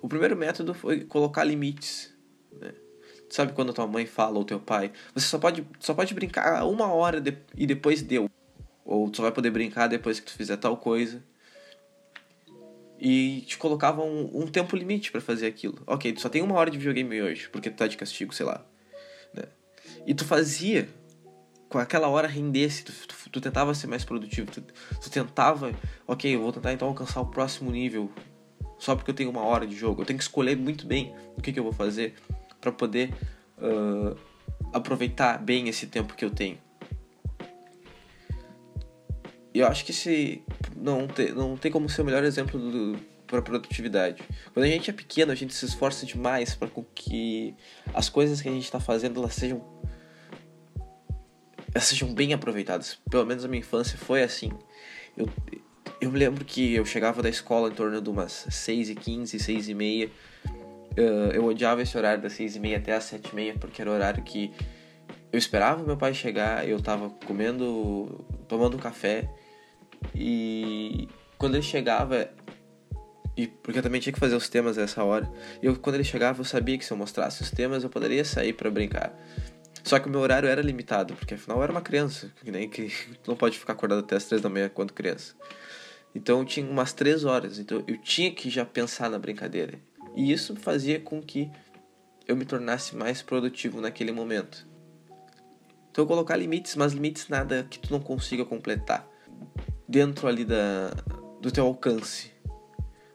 O 0.01 0.09
primeiro 0.09 0.37
método 0.37 0.75
foi 0.75 1.05
colocar 1.05 1.45
limites. 1.45 2.15
Né? 2.53 2.73
Sabe 3.29 3.53
quando 3.53 3.73
tua 3.73 3.87
mãe 3.87 4.07
fala 4.07 4.39
ou 4.39 4.45
teu 4.45 4.59
pai, 4.59 4.93
você 5.15 5.27
só 5.27 5.39
pode, 5.39 5.67
só 5.81 5.93
pode 5.93 6.15
brincar 6.15 6.65
uma 6.65 6.87
hora 6.93 7.21
de, 7.21 7.37
e 7.57 7.67
depois 7.67 8.01
deu. 8.01 8.31
Ou 8.85 9.13
só 9.15 9.23
vai 9.23 9.33
poder 9.33 9.51
brincar 9.51 9.87
depois 9.87 10.19
que 10.19 10.27
tu 10.27 10.33
fizer 10.33 10.57
tal 10.57 10.77
coisa. 10.77 11.23
E 12.99 13.43
te 13.43 13.59
colocava 13.59 14.03
um, 14.03 14.43
um 14.43 14.47
tempo 14.47 14.75
limite 14.75 15.13
para 15.13 15.21
fazer 15.21 15.47
aquilo. 15.47 15.83
Ok, 15.87 16.13
tu 16.13 16.21
só 16.21 16.29
tem 16.29 16.43
uma 16.43 16.55
hora 16.55 16.71
de 16.71 16.79
videogame 16.79 17.21
hoje, 17.21 17.49
porque 17.51 17.71
tu 17.71 17.77
tá 17.77 17.87
de 17.87 17.97
castigo, 17.97 18.35
sei 18.35 18.47
lá. 18.47 18.65
Né? 19.35 19.45
E 20.07 20.15
tu 20.15 20.25
fazia 20.25 20.89
com 21.69 21.79
aquela 21.79 22.09
hora 22.09 22.27
rendesse, 22.27 22.85
tu, 22.85 22.93
tu, 22.93 23.31
tu 23.31 23.41
tentava 23.41 23.75
ser 23.75 23.87
mais 23.87 24.05
produtivo, 24.05 24.51
tu, 24.51 24.63
tu, 24.63 25.11
tentava, 25.11 25.73
ok, 26.07 26.35
eu 26.35 26.41
vou 26.41 26.53
tentar 26.53 26.73
então 26.73 26.89
alcançar 26.89 27.21
o 27.21 27.27
próximo 27.27 27.71
nível 27.71 28.11
só 28.79 28.95
porque 28.95 29.11
eu 29.11 29.15
tenho 29.15 29.31
uma 29.31 29.43
hora 29.43 29.67
de 29.67 29.77
jogo. 29.77 30.03
Eu 30.03 30.07
tenho 30.07 30.19
que 30.19 30.25
escolher 30.25 30.57
muito 30.57 30.87
bem 30.87 31.15
o 31.37 31.43
que, 31.43 31.53
que 31.53 31.59
eu 31.59 31.65
vou 31.65 31.73
fazer 31.73 32.15
para 32.61 32.73
poder 32.73 33.13
uh, 33.59 34.17
aproveitar 34.73 35.39
bem 35.39 35.69
esse 35.69 35.87
tempo 35.87 36.15
que 36.15 36.25
eu 36.25 36.31
tenho. 36.31 36.59
E 39.53 39.61
eu 39.61 39.67
acho 39.67 39.85
que 39.85 39.93
se 39.93 40.43
não 40.77 41.07
tem, 41.09 41.33
não 41.33 41.57
tem 41.57 41.71
como 41.71 41.89
ser 41.89 42.03
o 42.03 42.05
melhor 42.05 42.23
exemplo 42.23 42.61
para 43.27 43.43
produtividade. 43.43 44.23
Quando 44.55 44.65
a 44.65 44.69
gente 44.69 44.89
é 44.91 44.93
pequeno, 44.93 45.33
a 45.33 45.35
gente 45.35 45.55
se 45.55 45.65
esforça 45.65 46.07
demais 46.07 46.55
para 46.55 46.69
que 46.95 47.55
as 47.93 48.09
coisas 48.09 48.41
que 48.41 48.49
a 48.49 48.53
gente 48.53 48.65
está 48.65 48.81
fazendo 48.81 49.21
elas 49.21 49.35
sejam 49.35 49.63
elas 51.75 51.85
sejam 51.85 52.13
bem 52.15 52.33
aproveitadas. 52.33 52.99
Pelo 53.11 53.27
menos 53.27 53.45
a 53.45 53.49
minha 53.49 53.61
infância 53.61 53.99
foi 53.99 54.23
assim. 54.23 54.51
Eu, 55.17 55.29
eu 56.01 56.11
me 56.11 56.19
lembro 56.19 56.45
que 56.45 56.75
eu 56.75 56.85
chegava 56.85 57.23
da 57.23 57.29
escola 57.29 57.69
em 57.69 57.73
torno 57.73 58.01
de 58.01 58.09
umas 58.09 58.47
6 58.51 58.91
e 58.91 58.95
15, 58.95 59.39
6 59.39 59.69
e 59.69 59.75
meia. 59.75 60.11
Uh, 60.97 61.33
eu 61.33 61.45
odiava 61.45 61.83
esse 61.83 61.97
horário 61.97 62.23
das 62.23 62.33
6 62.33 62.57
e 62.57 62.61
meia 62.61 62.79
até 62.79 62.95
as 62.95 63.05
7 63.05 63.31
e 63.33 63.35
meia, 63.35 63.55
porque 63.59 63.81
era 63.81 63.91
o 63.91 63.95
horário 63.95 64.23
que 64.23 64.53
eu 65.33 65.39
esperava 65.39 65.83
meu 65.83 65.97
pai 65.97 66.15
chegar, 66.15 66.67
eu 66.67 66.81
tava 66.81 67.11
comendo, 67.27 68.25
tomando 68.49 68.79
café, 68.79 69.29
e 70.15 71.09
quando 71.37 71.55
ele 71.55 71.63
chegava, 71.63 72.31
e 73.37 73.47
porque 73.47 73.79
eu 73.79 73.83
também 73.83 74.01
tinha 74.01 74.13
que 74.13 74.19
fazer 74.19 74.35
os 74.35 74.49
temas 74.49 74.77
nessa 74.77 75.05
hora, 75.05 75.31
eu, 75.63 75.77
quando 75.77 75.97
ele 75.97 76.05
chegava 76.05 76.41
eu 76.41 76.45
sabia 76.45 76.79
que 76.79 76.85
se 76.85 76.93
eu 76.93 76.97
mostrasse 76.97 77.43
os 77.43 77.51
temas 77.51 77.85
eu 77.85 77.91
poderia 77.91 78.25
sair 78.25 78.53
para 78.53 78.71
brincar. 78.71 79.13
Só 79.85 79.99
que 79.99 80.09
o 80.09 80.11
meu 80.11 80.21
horário 80.21 80.49
era 80.49 80.61
limitado, 80.61 81.15
porque 81.15 81.35
afinal 81.35 81.59
eu 81.59 81.63
era 81.63 81.73
uma 81.73 81.81
criança, 81.81 82.33
que 82.43 82.51
nem 82.51 82.69
que 82.69 82.91
não 83.27 83.37
pode 83.37 83.59
ficar 83.59 83.75
acordado 83.75 84.01
até 84.01 84.17
as 84.17 84.25
três 84.25 84.43
da 84.43 84.49
manhã 84.49 84.69
quando 84.69 84.93
criança. 84.93 85.35
Então 86.15 86.41
eu 86.41 86.45
tinha 86.45 86.69
umas 86.69 86.93
três 86.93 87.25
horas, 87.25 87.59
então 87.59 87.83
eu 87.87 87.99
tinha 87.99 88.33
que 88.33 88.51
já 88.51 88.65
pensar 88.65 89.11
na 89.11 89.19
brincadeira. 89.19 89.79
E 90.17 90.33
isso 90.33 90.57
fazia 90.57 90.99
com 90.99 91.23
que 91.23 91.51
eu 92.27 92.37
me 92.37 92.45
tornasse 92.45 92.97
mais 92.97 93.23
produtivo 93.23 93.81
naquele 93.81 94.13
momento. 94.13 94.67
Então 95.91 96.07
colocar 96.07 96.37
limites, 96.37 96.77
mas 96.77 96.93
limites 96.93 97.29
nada 97.29 97.67
que 97.69 97.79
tu 97.79 97.93
não 97.93 98.01
consiga 98.01 98.45
completar. 98.45 99.09
Dentro 99.89 100.29
ali 100.29 100.45
da, 100.45 100.91
do 101.41 101.51
teu 101.51 101.67
alcance. 101.67 102.33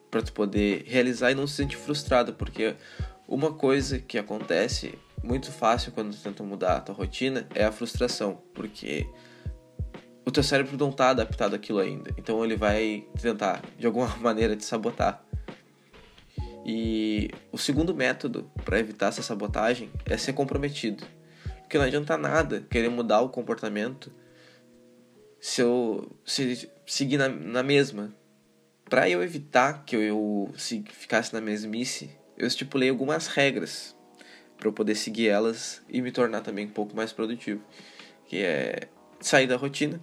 para 0.09 0.21
tu 0.21 0.31
poder 0.31 0.83
realizar 0.85 1.31
e 1.31 1.35
não 1.35 1.47
se 1.47 1.55
sentir 1.55 1.77
frustrado, 1.77 2.33
porque 2.33 2.75
uma 3.27 3.53
coisa 3.53 3.99
que 3.99 4.17
acontece 4.17 4.93
muito 5.23 5.51
fácil 5.51 5.91
quando 5.91 6.15
tu 6.15 6.21
tenta 6.21 6.43
mudar 6.43 6.77
a 6.77 6.81
tua 6.81 6.93
rotina 6.93 7.47
é 7.55 7.63
a 7.63 7.71
frustração, 7.71 8.41
porque 8.53 9.07
o 10.25 10.31
teu 10.31 10.43
cérebro 10.43 10.77
não 10.77 10.89
está 10.89 11.09
adaptado 11.09 11.55
àquilo 11.55 11.79
ainda. 11.79 12.11
Então 12.17 12.43
ele 12.43 12.55
vai 12.55 13.05
tentar, 13.21 13.61
de 13.77 13.85
alguma 13.85 14.07
maneira, 14.17 14.55
te 14.55 14.65
sabotar. 14.65 15.23
E 16.65 17.29
o 17.51 17.57
segundo 17.57 17.93
método 17.93 18.49
para 18.63 18.79
evitar 18.79 19.07
essa 19.07 19.21
sabotagem 19.21 19.91
é 20.05 20.15
ser 20.17 20.33
comprometido. 20.33 21.05
Porque 21.61 21.77
não 21.77 21.85
adianta 21.85 22.17
nada 22.17 22.65
querer 22.69 22.89
mudar 22.89 23.21
o 23.21 23.29
comportamento 23.29 24.11
se 25.41 25.61
eu 25.61 26.09
se 26.25 26.69
seguir 26.85 27.17
na, 27.17 27.27
na 27.27 27.63
mesma. 27.63 28.15
Para 28.89 29.09
eu 29.09 29.21
evitar 29.23 29.83
que 29.83 29.95
eu, 29.95 30.01
eu 30.01 30.53
se, 30.57 30.83
ficasse 30.89 31.33
na 31.33 31.41
mesmice, 31.41 32.11
eu 32.37 32.47
estipulei 32.47 32.89
algumas 32.89 33.27
regras 33.27 33.95
para 34.57 34.67
eu 34.67 34.73
poder 34.73 34.95
seguir 34.95 35.27
elas 35.27 35.81
e 35.89 36.01
me 36.01 36.11
tornar 36.11 36.41
também 36.41 36.65
um 36.65 36.69
pouco 36.69 36.95
mais 36.95 37.11
produtivo. 37.11 37.61
Que 38.25 38.37
é 38.43 38.87
sair 39.19 39.47
da 39.47 39.57
rotina, 39.57 40.01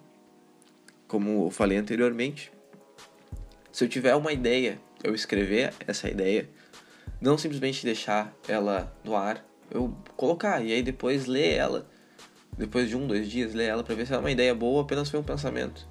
como 1.10 1.46
eu 1.46 1.50
falei 1.50 1.76
anteriormente. 1.76 2.52
Se 3.72 3.84
eu 3.84 3.88
tiver 3.88 4.14
uma 4.14 4.32
ideia, 4.32 4.80
eu 5.02 5.12
escrever 5.12 5.74
essa 5.86 6.08
ideia, 6.08 6.48
não 7.20 7.36
simplesmente 7.36 7.84
deixar 7.84 8.32
ela 8.46 8.96
no 9.04 9.16
ar, 9.16 9.44
eu 9.70 9.92
colocar 10.16 10.64
e 10.64 10.72
aí 10.72 10.82
depois 10.82 11.26
ler 11.26 11.54
ela, 11.54 11.90
depois 12.56 12.88
de 12.88 12.96
um, 12.96 13.08
dois 13.08 13.28
dias, 13.28 13.54
ler 13.54 13.66
ela 13.66 13.82
para 13.82 13.94
ver 13.96 14.06
se 14.06 14.14
é 14.14 14.18
uma 14.18 14.30
ideia 14.30 14.54
boa 14.54 14.74
ou 14.74 14.80
apenas 14.80 15.10
foi 15.10 15.18
um 15.18 15.24
pensamento. 15.24 15.86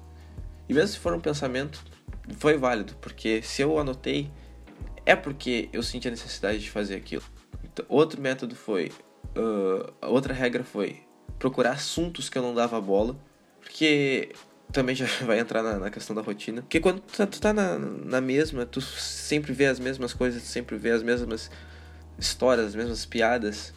E 0.66 0.72
mesmo 0.72 0.88
se 0.88 0.98
for 0.98 1.12
um 1.12 1.20
pensamento, 1.20 1.84
foi 2.38 2.56
válido, 2.56 2.94
porque 3.00 3.42
se 3.42 3.60
eu 3.60 3.78
anotei, 3.78 4.30
é 5.04 5.14
porque 5.14 5.68
eu 5.70 5.82
senti 5.82 6.08
a 6.08 6.10
necessidade 6.10 6.60
de 6.60 6.70
fazer 6.70 6.96
aquilo. 6.96 7.24
Então, 7.62 7.84
outro 7.88 8.20
método 8.20 8.54
foi, 8.54 8.90
uh, 9.36 9.92
outra 10.00 10.32
regra 10.32 10.64
foi 10.64 11.02
procurar 11.38 11.72
assuntos 11.72 12.30
que 12.30 12.38
eu 12.38 12.42
não 12.42 12.54
dava 12.54 12.80
bola, 12.80 13.18
porque 13.60 14.32
também 14.72 14.94
já 14.94 15.06
vai 15.24 15.38
entrar 15.38 15.62
na, 15.62 15.78
na, 15.78 15.90
questão 15.90 16.14
da 16.14 16.22
rotina. 16.22 16.62
Porque 16.62 16.80
quando 16.80 17.00
tu, 17.00 17.16
tá, 17.16 17.26
tu 17.26 17.40
tá 17.40 17.52
na, 17.52 17.78
na 17.78 18.20
mesma, 18.20 18.64
tu 18.64 18.80
sempre 18.80 19.52
vê 19.52 19.66
as 19.66 19.78
mesmas 19.78 20.12
coisas, 20.12 20.42
tu 20.42 20.48
sempre 20.48 20.76
vê 20.76 20.90
as 20.90 21.02
mesmas 21.02 21.50
histórias, 22.18 22.68
as 22.68 22.74
mesmas 22.74 23.04
piadas. 23.04 23.72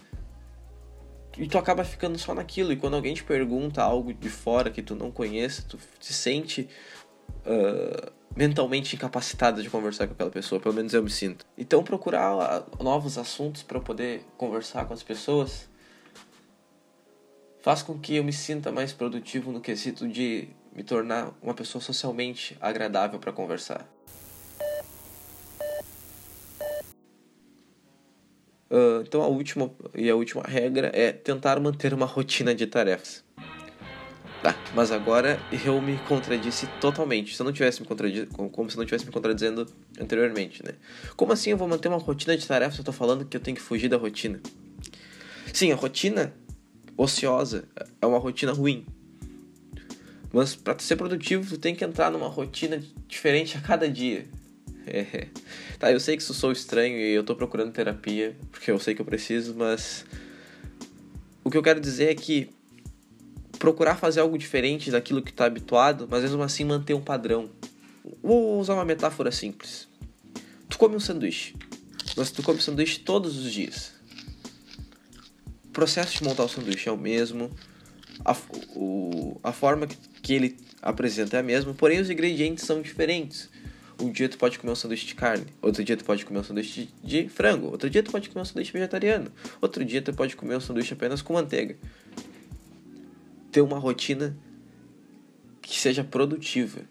E 1.38 1.47
tu 1.47 1.57
acaba 1.57 1.83
ficando 1.83 2.17
só 2.17 2.33
naquilo. 2.33 2.71
E 2.71 2.75
quando 2.75 2.95
alguém 2.95 3.13
te 3.13 3.23
pergunta 3.23 3.81
algo 3.81 4.13
de 4.13 4.29
fora 4.29 4.69
que 4.69 4.81
tu 4.81 4.95
não 4.95 5.12
conhece, 5.12 5.65
tu 5.65 5.79
te 6.00 6.13
sente 6.13 6.69
uh, 7.45 8.12
mentalmente 8.35 8.95
incapacitado 8.95 9.63
de 9.63 9.69
conversar 9.69 10.07
com 10.07 10.13
aquela 10.13 10.29
pessoa. 10.29 10.62
Pelo 10.62 10.75
menos 10.75 10.93
eu 10.93 11.01
me 11.01 11.09
sinto. 11.09 11.45
Então 11.57 11.83
procurar 11.83 12.65
novos 12.79 13.17
assuntos 13.17 13.63
para 13.63 13.79
poder 13.79 14.23
conversar 14.38 14.85
com 14.85 14.93
as 14.93 15.01
pessoas 15.01 15.71
faz 17.63 17.81
com 17.81 17.97
que 17.97 18.17
eu 18.17 18.23
me 18.25 18.33
sinta 18.33 18.73
mais 18.73 18.91
produtivo 18.91 19.50
no 19.50 19.62
quesito 19.62 20.05
de 20.05 20.50
me 20.75 20.83
tornar 20.83 21.31
uma 21.41 21.53
pessoa 21.53 21.81
socialmente 21.81 22.57
agradável 22.59 23.19
para 23.19 23.31
conversar. 23.31 23.87
Uh, 28.69 29.01
então 29.07 29.21
a 29.21 29.27
última 29.27 29.71
e 29.93 30.09
a 30.09 30.15
última 30.15 30.41
regra 30.41 30.89
é 30.95 31.11
tentar 31.11 31.59
manter 31.59 31.93
uma 31.93 32.07
rotina 32.07 32.55
de 32.55 32.65
tarefas. 32.65 33.23
Tá, 34.41 34.57
mas 34.73 34.91
agora 34.91 35.39
eu 35.63 35.79
me 35.79 35.97
contradisse 35.99 36.67
totalmente. 36.81 37.35
Se 37.35 37.41
eu 37.41 37.45
não 37.45 37.53
tivesse 37.53 37.81
me 37.81 37.87
contradizendo, 37.87 38.29
como 38.49 38.69
se 38.69 38.75
eu 38.75 38.79
não 38.79 38.85
tivesse 38.85 39.05
me 39.05 39.11
contradizendo 39.11 39.65
anteriormente, 39.97 40.65
né? 40.65 40.73
Como 41.15 41.31
assim 41.31 41.51
eu 41.51 41.57
vou 41.57 41.67
manter 41.67 41.87
uma 41.87 41.99
rotina 41.99 42.35
de 42.35 42.45
tarefas? 42.45 42.77
Eu 42.77 42.83
tô 42.83 42.91
falando 42.91 43.23
que 43.25 43.37
eu 43.37 43.41
tenho 43.41 43.55
que 43.55 43.61
fugir 43.61 43.87
da 43.87 43.95
rotina. 43.95 44.41
Sim, 45.53 45.71
a 45.71 45.75
rotina 45.75 46.33
ociosa 46.97 47.69
é 48.01 48.05
uma 48.05 48.17
rotina 48.17 48.51
ruim. 48.51 48.85
Mas 50.33 50.55
para 50.55 50.77
ser 50.79 50.95
produtivo, 50.95 51.47
tu 51.47 51.59
tem 51.59 51.75
que 51.75 51.85
entrar 51.85 52.09
numa 52.09 52.27
rotina 52.27 52.83
diferente 53.07 53.55
a 53.55 53.61
cada 53.61 53.87
dia. 53.87 54.25
É. 54.85 55.29
Tá, 55.79 55.93
eu 55.93 55.99
sei 55.99 56.17
que 56.17 56.21
isso 56.21 56.33
sou 56.33 56.51
estranho 56.51 56.97
e 56.97 57.13
eu 57.13 57.23
tô 57.23 57.37
procurando 57.37 57.71
terapia, 57.71 58.35
porque 58.51 58.69
eu 58.69 58.77
sei 58.77 58.93
que 58.93 58.99
eu 58.99 59.05
preciso, 59.05 59.55
mas 59.55 60.05
o 61.41 61.49
que 61.49 61.55
eu 61.55 61.63
quero 61.63 61.79
dizer 61.79 62.09
é 62.09 62.15
que 62.15 62.49
procurar 63.57 63.95
fazer 63.95 64.19
algo 64.19 64.37
diferente 64.37 64.91
daquilo 64.91 65.21
que 65.21 65.31
tá 65.31 65.45
habituado, 65.45 66.05
mas 66.11 66.23
mesmo 66.23 66.43
assim 66.43 66.65
manter 66.65 66.93
um 66.93 67.01
padrão. 67.01 67.49
Vou 68.21 68.59
usar 68.59 68.73
uma 68.73 68.83
metáfora 68.83 69.31
simples. 69.31 69.87
Tu 70.67 70.77
come 70.77 70.97
um 70.97 70.99
sanduíche, 70.99 71.55
mas 72.17 72.29
tu 72.29 72.43
come 72.43 72.61
sanduíche 72.61 72.99
todos 72.99 73.37
os 73.37 73.53
dias. 73.53 73.93
O 75.63 75.69
processo 75.69 76.17
de 76.17 76.25
montar 76.25 76.43
o 76.43 76.49
sanduíche 76.49 76.89
é 76.89 76.91
o 76.91 76.97
mesmo, 76.97 77.49
a, 78.25 78.35
o, 78.75 79.39
a 79.41 79.53
forma 79.53 79.87
que, 79.87 79.97
que 80.23 80.33
ele 80.33 80.57
apresenta 80.81 81.35
é 81.35 81.41
a 81.41 81.43
mesma, 81.43 81.73
porém 81.73 81.99
os 81.99 82.09
ingredientes 82.09 82.65
são 82.65 82.81
diferentes. 82.81 83.49
Um 84.01 84.09
dia 84.09 84.27
tu 84.27 84.37
pode 84.37 84.57
comer 84.57 84.71
um 84.71 84.75
sanduíche 84.75 85.05
de 85.05 85.13
carne, 85.13 85.45
outro 85.61 85.83
dia 85.83 85.95
tu 85.97 86.05
pode 86.05 86.25
comer 86.25 86.39
um 86.39 86.43
sanduíche 86.43 86.89
de, 87.03 87.27
frango, 87.27 87.67
outro 87.67 87.89
dia 87.89 88.01
tu 88.01 88.09
pode 88.09 88.29
comer 88.29 88.41
um 88.41 88.45
sanduíche 88.45 88.71
vegetariano, 88.71 89.31
outro 89.61 89.85
dia 89.85 90.01
tu 90.01 90.13
pode 90.13 90.35
comer 90.35 90.55
um 90.55 90.61
sanduíche 90.61 90.93
apenas 90.93 91.21
com 91.21 91.33
manteiga. 91.33 91.77
Ter 93.51 93.61
uma 93.61 93.77
rotina 93.77 94.35
que 95.61 95.79
seja 95.79 96.03
produtiva. 96.03 96.81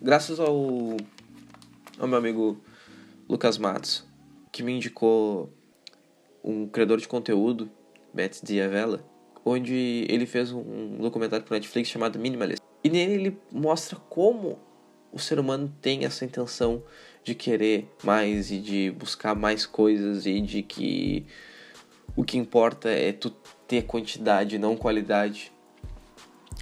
Graças 0.00 0.38
ao, 0.38 0.96
ao 1.98 2.06
meu 2.06 2.16
amigo 2.16 2.62
Lucas 3.28 3.58
Matos, 3.58 4.04
que 4.52 4.62
me 4.62 4.72
indicou 4.72 5.52
um 6.42 6.68
criador 6.68 7.00
de 7.00 7.08
conteúdo 7.08 7.70
Matt 8.14 8.42
Diavela, 8.42 9.04
onde 9.44 10.06
ele 10.08 10.26
fez 10.26 10.52
um 10.52 10.98
documentário 10.98 11.44
para 11.44 11.56
Netflix 11.56 11.88
chamado 11.88 12.18
Minimalist. 12.18 12.62
E 12.82 12.88
nele 12.88 13.12
ele 13.14 13.38
mostra 13.52 13.96
como 14.08 14.58
o 15.12 15.18
ser 15.18 15.38
humano 15.38 15.72
tem 15.80 16.04
essa 16.04 16.24
intenção 16.24 16.82
de 17.22 17.34
querer 17.34 17.88
mais 18.02 18.50
e 18.50 18.58
de 18.58 18.90
buscar 18.90 19.34
mais 19.34 19.64
coisas 19.64 20.26
e 20.26 20.40
de 20.40 20.62
que 20.62 21.26
o 22.16 22.24
que 22.24 22.36
importa 22.36 22.88
é 22.88 23.12
tu 23.12 23.30
ter 23.66 23.82
quantidade, 23.82 24.58
não 24.58 24.76
qualidade. 24.76 25.52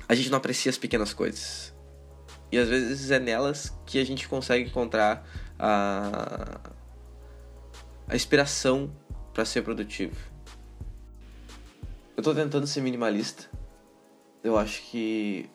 A 0.08 0.14
gente 0.14 0.30
não 0.30 0.38
aprecia 0.38 0.70
as 0.70 0.78
pequenas 0.78 1.12
coisas. 1.12 1.74
E 2.50 2.58
às 2.58 2.68
vezes 2.68 3.10
é 3.10 3.18
nelas 3.18 3.72
que 3.86 3.98
a 3.98 4.04
gente 4.04 4.28
consegue 4.28 4.68
encontrar 4.68 5.26
a, 5.58 6.60
a 8.06 8.14
inspiração 8.14 8.94
para 9.32 9.44
ser 9.44 9.62
produtivo. 9.62 10.31
Eu 12.14 12.22
tô 12.22 12.34
tentando 12.34 12.66
ser 12.66 12.82
minimalista. 12.82 13.48
Eu 14.44 14.58
acho 14.58 14.82
que 14.82 15.48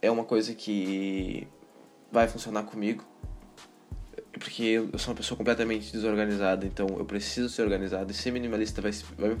é 0.00 0.10
uma 0.10 0.24
coisa 0.24 0.54
que 0.54 1.46
vai 2.10 2.26
funcionar 2.26 2.62
comigo. 2.62 3.04
Porque 4.32 4.62
eu 4.62 4.98
sou 4.98 5.12
uma 5.12 5.16
pessoa 5.16 5.36
completamente 5.36 5.92
desorganizada, 5.92 6.66
então 6.66 6.86
eu 6.98 7.04
preciso 7.04 7.50
ser 7.50 7.62
organizado. 7.62 8.10
E 8.10 8.14
ser 8.14 8.30
minimalista 8.30 8.80
vai, 8.80 8.90
vai, 9.18 9.36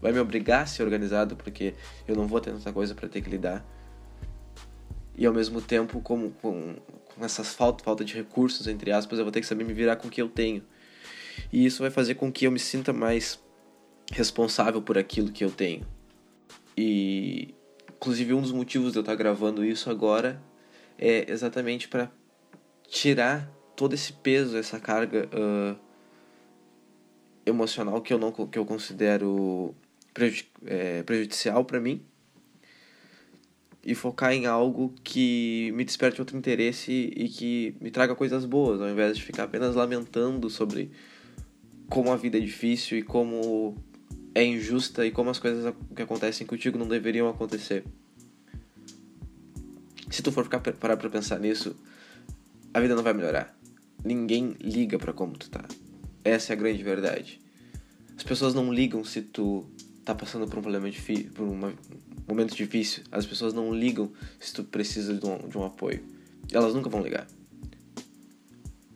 vai 0.00 0.12
me 0.12 0.18
obrigar 0.18 0.62
a 0.62 0.66
ser 0.66 0.82
organizado, 0.82 1.36
porque 1.36 1.74
eu 2.08 2.16
não 2.16 2.26
vou 2.26 2.40
ter 2.40 2.50
tanta 2.50 2.72
coisa 2.72 2.94
para 2.94 3.08
ter 3.08 3.20
que 3.20 3.28
lidar. 3.28 3.64
E 5.16 5.26
ao 5.26 5.34
mesmo 5.34 5.60
tempo, 5.60 6.00
como, 6.00 6.30
com, 6.30 6.76
com 7.14 7.24
essas 7.24 7.52
falta, 7.54 7.84
falta 7.84 8.02
de 8.02 8.14
recursos, 8.14 8.66
entre 8.66 8.90
aspas, 8.90 9.18
eu 9.18 9.24
vou 9.24 9.30
ter 9.30 9.40
que 9.40 9.46
saber 9.46 9.64
me 9.64 9.74
virar 9.74 9.96
com 9.96 10.08
o 10.08 10.10
que 10.10 10.22
eu 10.22 10.30
tenho. 10.30 10.64
E 11.52 11.66
isso 11.66 11.82
vai 11.82 11.90
fazer 11.90 12.14
com 12.14 12.32
que 12.32 12.46
eu 12.46 12.50
me 12.50 12.58
sinta 12.58 12.90
mais 12.90 13.38
responsável 14.10 14.82
por 14.82 14.98
aquilo 14.98 15.30
que 15.30 15.44
eu 15.44 15.50
tenho. 15.50 15.86
E 16.76 17.54
inclusive 17.96 18.32
um 18.34 18.40
dos 18.40 18.52
motivos 18.52 18.92
de 18.92 18.98
eu 18.98 19.02
estar 19.02 19.14
gravando 19.14 19.64
isso 19.64 19.90
agora 19.90 20.42
é 20.98 21.30
exatamente 21.30 21.88
para 21.88 22.10
tirar 22.88 23.50
todo 23.76 23.94
esse 23.94 24.12
peso, 24.12 24.56
essa 24.56 24.80
carga 24.80 25.28
uh, 25.28 25.78
emocional 27.46 28.00
que 28.00 28.12
eu 28.12 28.18
não 28.18 28.32
que 28.32 28.58
eu 28.58 28.64
considero 28.64 29.74
é, 30.66 31.02
prejudicial 31.02 31.64
para 31.64 31.80
mim 31.80 32.02
e 33.82 33.94
focar 33.94 34.32
em 34.32 34.46
algo 34.46 34.94
que 35.02 35.72
me 35.74 35.84
desperte 35.84 36.20
outro 36.20 36.36
interesse 36.36 36.92
e 37.16 37.28
que 37.28 37.74
me 37.80 37.90
traga 37.90 38.14
coisas 38.14 38.44
boas, 38.44 38.80
ao 38.80 38.88
invés 38.88 39.16
de 39.16 39.22
ficar 39.22 39.44
apenas 39.44 39.74
lamentando 39.74 40.50
sobre 40.50 40.90
como 41.88 42.12
a 42.12 42.16
vida 42.16 42.36
é 42.36 42.40
difícil 42.40 42.98
e 42.98 43.02
como 43.02 43.76
é 44.40 44.44
injusta 44.44 45.06
e 45.06 45.10
como 45.10 45.30
as 45.30 45.38
coisas 45.38 45.74
que 45.94 46.02
acontecem 46.02 46.46
contigo 46.46 46.78
não 46.78 46.88
deveriam 46.88 47.28
acontecer. 47.28 47.84
Se 50.10 50.22
tu 50.22 50.32
for 50.32 50.44
ficar 50.44 50.60
parar 50.60 50.96
pra 50.96 51.10
pensar 51.10 51.38
nisso, 51.38 51.76
a 52.72 52.80
vida 52.80 52.94
não 52.94 53.02
vai 53.02 53.12
melhorar. 53.12 53.56
Ninguém 54.04 54.56
liga 54.60 54.98
para 54.98 55.12
como 55.12 55.36
tu 55.36 55.50
tá. 55.50 55.64
Essa 56.24 56.52
é 56.52 56.54
a 56.54 56.58
grande 56.58 56.82
verdade. 56.82 57.40
As 58.16 58.22
pessoas 58.22 58.54
não 58.54 58.72
ligam 58.72 59.04
se 59.04 59.22
tu 59.22 59.64
tá 60.04 60.14
passando 60.14 60.46
por 60.46 60.58
um 60.58 60.62
problema 60.62 60.90
difícil, 60.90 61.30
por 61.32 61.44
um 61.44 61.74
momento 62.26 62.56
difícil. 62.56 63.04
As 63.12 63.26
pessoas 63.26 63.52
não 63.52 63.72
ligam 63.72 64.10
se 64.38 64.52
tu 64.52 64.64
precisa 64.64 65.14
de 65.14 65.26
um, 65.26 65.48
de 65.48 65.56
um 65.56 65.64
apoio. 65.64 66.02
Elas 66.50 66.74
nunca 66.74 66.88
vão 66.88 67.02
ligar. 67.02 67.26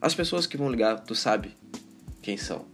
As 0.00 0.14
pessoas 0.14 0.46
que 0.46 0.56
vão 0.56 0.70
ligar, 0.70 1.00
tu 1.00 1.14
sabe 1.14 1.56
quem 2.22 2.36
são. 2.36 2.73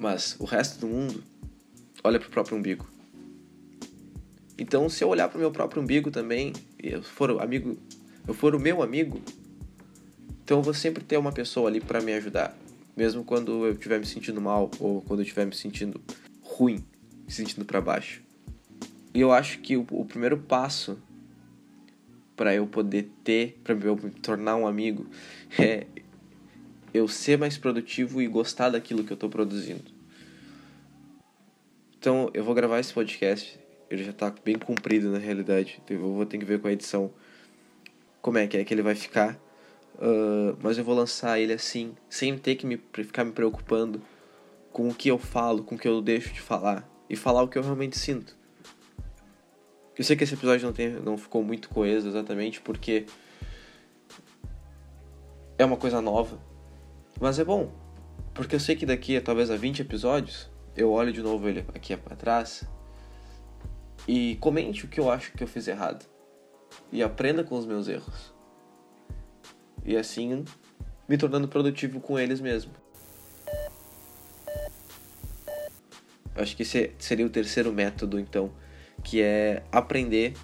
Mas 0.00 0.34
o 0.38 0.46
resto 0.46 0.80
do 0.80 0.86
mundo 0.86 1.22
olha 2.02 2.18
pro 2.18 2.30
próprio 2.30 2.56
umbigo. 2.56 2.88
Então, 4.58 4.88
se 4.88 5.04
eu 5.04 5.08
olhar 5.08 5.28
pro 5.28 5.38
meu 5.38 5.50
próprio 5.50 5.82
umbigo 5.82 6.10
também, 6.10 6.54
eu 6.82 7.02
for 7.02 7.40
amigo, 7.42 7.76
eu 8.26 8.32
for 8.32 8.54
o 8.54 8.58
meu 8.58 8.82
amigo, 8.82 9.20
então 10.42 10.58
eu 10.58 10.62
vou 10.62 10.72
sempre 10.72 11.04
ter 11.04 11.18
uma 11.18 11.32
pessoa 11.32 11.68
ali 11.68 11.80
para 11.80 12.00
me 12.00 12.14
ajudar, 12.14 12.56
mesmo 12.96 13.22
quando 13.24 13.66
eu 13.66 13.72
estiver 13.74 14.00
me 14.00 14.06
sentindo 14.06 14.40
mal 14.40 14.70
ou 14.80 15.02
quando 15.02 15.20
eu 15.20 15.24
estiver 15.24 15.44
me 15.44 15.54
sentindo 15.54 16.00
ruim, 16.42 16.82
me 17.26 17.30
sentindo 17.30 17.66
para 17.66 17.80
baixo. 17.80 18.22
E 19.12 19.20
eu 19.20 19.32
acho 19.32 19.58
que 19.58 19.76
o, 19.76 19.86
o 19.90 20.04
primeiro 20.06 20.38
passo 20.38 20.98
para 22.34 22.54
eu 22.54 22.66
poder 22.66 23.10
ter, 23.22 23.60
para 23.62 23.74
eu 23.74 23.96
me 23.96 24.10
tornar 24.10 24.56
um 24.56 24.66
amigo, 24.66 25.06
é 25.58 25.86
eu 26.92 27.06
ser 27.08 27.38
mais 27.38 27.56
produtivo 27.56 28.20
e 28.20 28.26
gostar 28.26 28.70
daquilo 28.70 29.04
que 29.04 29.12
eu 29.12 29.14
estou 29.14 29.28
produzindo. 29.28 29.90
Então, 31.98 32.30
eu 32.32 32.42
vou 32.42 32.54
gravar 32.54 32.80
esse 32.80 32.92
podcast. 32.92 33.58
Ele 33.90 34.04
já 34.04 34.10
está 34.10 34.32
bem 34.44 34.58
comprido 34.58 35.10
na 35.10 35.18
realidade. 35.18 35.82
Eu 35.88 36.00
vou 36.00 36.24
ter 36.24 36.38
que 36.38 36.44
ver 36.44 36.60
com 36.60 36.68
a 36.68 36.72
edição 36.72 37.12
como 38.22 38.38
é 38.38 38.46
que 38.46 38.56
é 38.56 38.64
que 38.64 38.72
ele 38.72 38.82
vai 38.82 38.94
ficar. 38.94 39.38
Uh, 39.96 40.56
mas 40.62 40.78
eu 40.78 40.84
vou 40.84 40.94
lançar 40.94 41.38
ele 41.38 41.52
assim, 41.52 41.94
sem 42.08 42.38
ter 42.38 42.54
que 42.54 42.66
me, 42.66 42.80
ficar 42.94 43.24
me 43.24 43.32
preocupando 43.32 44.00
com 44.72 44.88
o 44.88 44.94
que 44.94 45.10
eu 45.10 45.18
falo, 45.18 45.62
com 45.62 45.74
o 45.74 45.78
que 45.78 45.86
eu 45.86 46.00
deixo 46.00 46.32
de 46.32 46.40
falar. 46.40 46.88
E 47.08 47.16
falar 47.16 47.42
o 47.42 47.48
que 47.48 47.58
eu 47.58 47.62
realmente 47.62 47.98
sinto. 47.98 48.34
Eu 49.98 50.04
sei 50.04 50.16
que 50.16 50.24
esse 50.24 50.32
episódio 50.32 50.64
não, 50.66 50.72
tem, 50.72 50.88
não 50.88 51.18
ficou 51.18 51.42
muito 51.42 51.68
coeso 51.68 52.08
exatamente 52.08 52.60
porque 52.62 53.04
é 55.58 55.64
uma 55.64 55.76
coisa 55.76 56.00
nova. 56.00 56.40
Mas 57.20 57.38
é 57.38 57.44
bom, 57.44 57.70
porque 58.32 58.54
eu 58.54 58.60
sei 58.60 58.74
que 58.74 58.86
daqui 58.86 59.20
talvez 59.20 59.50
a 59.50 59.56
20 59.56 59.82
episódios 59.82 60.50
eu 60.74 60.90
olho 60.90 61.12
de 61.12 61.20
novo 61.20 61.46
ele 61.46 61.66
aqui 61.74 61.92
atrás 61.92 62.64
e 64.08 64.36
comente 64.36 64.86
o 64.86 64.88
que 64.88 64.98
eu 64.98 65.10
acho 65.10 65.32
que 65.32 65.42
eu 65.42 65.46
fiz 65.46 65.68
errado 65.68 66.06
e 66.90 67.02
aprenda 67.02 67.44
com 67.44 67.58
os 67.58 67.66
meus 67.66 67.88
erros. 67.88 68.32
E 69.84 69.96
assim 69.96 70.44
me 71.06 71.18
tornando 71.18 71.46
produtivo 71.46 72.00
com 72.00 72.18
eles 72.18 72.40
mesmo. 72.40 72.72
Acho 76.34 76.56
que 76.56 76.62
esse 76.62 76.92
seria 76.98 77.26
o 77.26 77.30
terceiro 77.30 77.72
método, 77.72 78.18
então, 78.18 78.50
que 79.04 79.20
é 79.20 79.62
aprender 79.70 80.34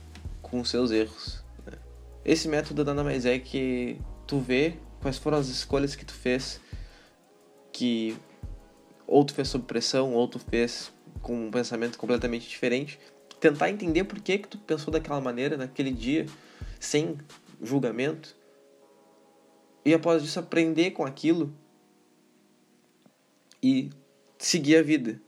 com 0.43 0.63
seus 0.63 0.91
erros. 0.91 1.43
Né? 1.65 1.79
Esse 2.25 2.49
método 2.49 2.85
nada 2.85 3.03
mais 3.03 3.25
é 3.25 3.39
que 3.39 3.99
tu 4.27 4.41
vê 4.41 4.75
quais 5.01 5.17
foram 5.17 5.39
as 5.39 5.49
escolhas 5.49 5.95
que 5.95 6.05
tu 6.05 6.13
fez 6.13 6.61
que 7.77 8.17
ou 9.07 9.23
tu 9.23 9.35
fez 9.35 9.49
sob 9.49 9.65
pressão, 9.67 10.15
ou 10.15 10.27
tu 10.27 10.39
fez 10.39 10.91
com 11.21 11.47
um 11.47 11.51
pensamento 11.51 11.99
completamente 11.99 12.49
diferente. 12.49 12.99
Tentar 13.39 13.69
entender 13.69 14.05
por 14.05 14.19
que, 14.19 14.39
que 14.39 14.49
tu 14.49 14.57
pensou 14.59 14.91
daquela 14.91 15.21
maneira 15.21 15.59
naquele 15.59 15.93
dia, 15.93 16.25
sem 16.81 17.19
julgamento. 17.63 18.35
E 19.85 19.93
após 19.93 20.25
isso 20.25 20.41
aprender 20.41 20.93
com 20.93 21.05
aquilo 21.05 21.55
e 23.63 23.91
seguir 24.39 24.77
a 24.77 24.83
vida. 24.83 25.21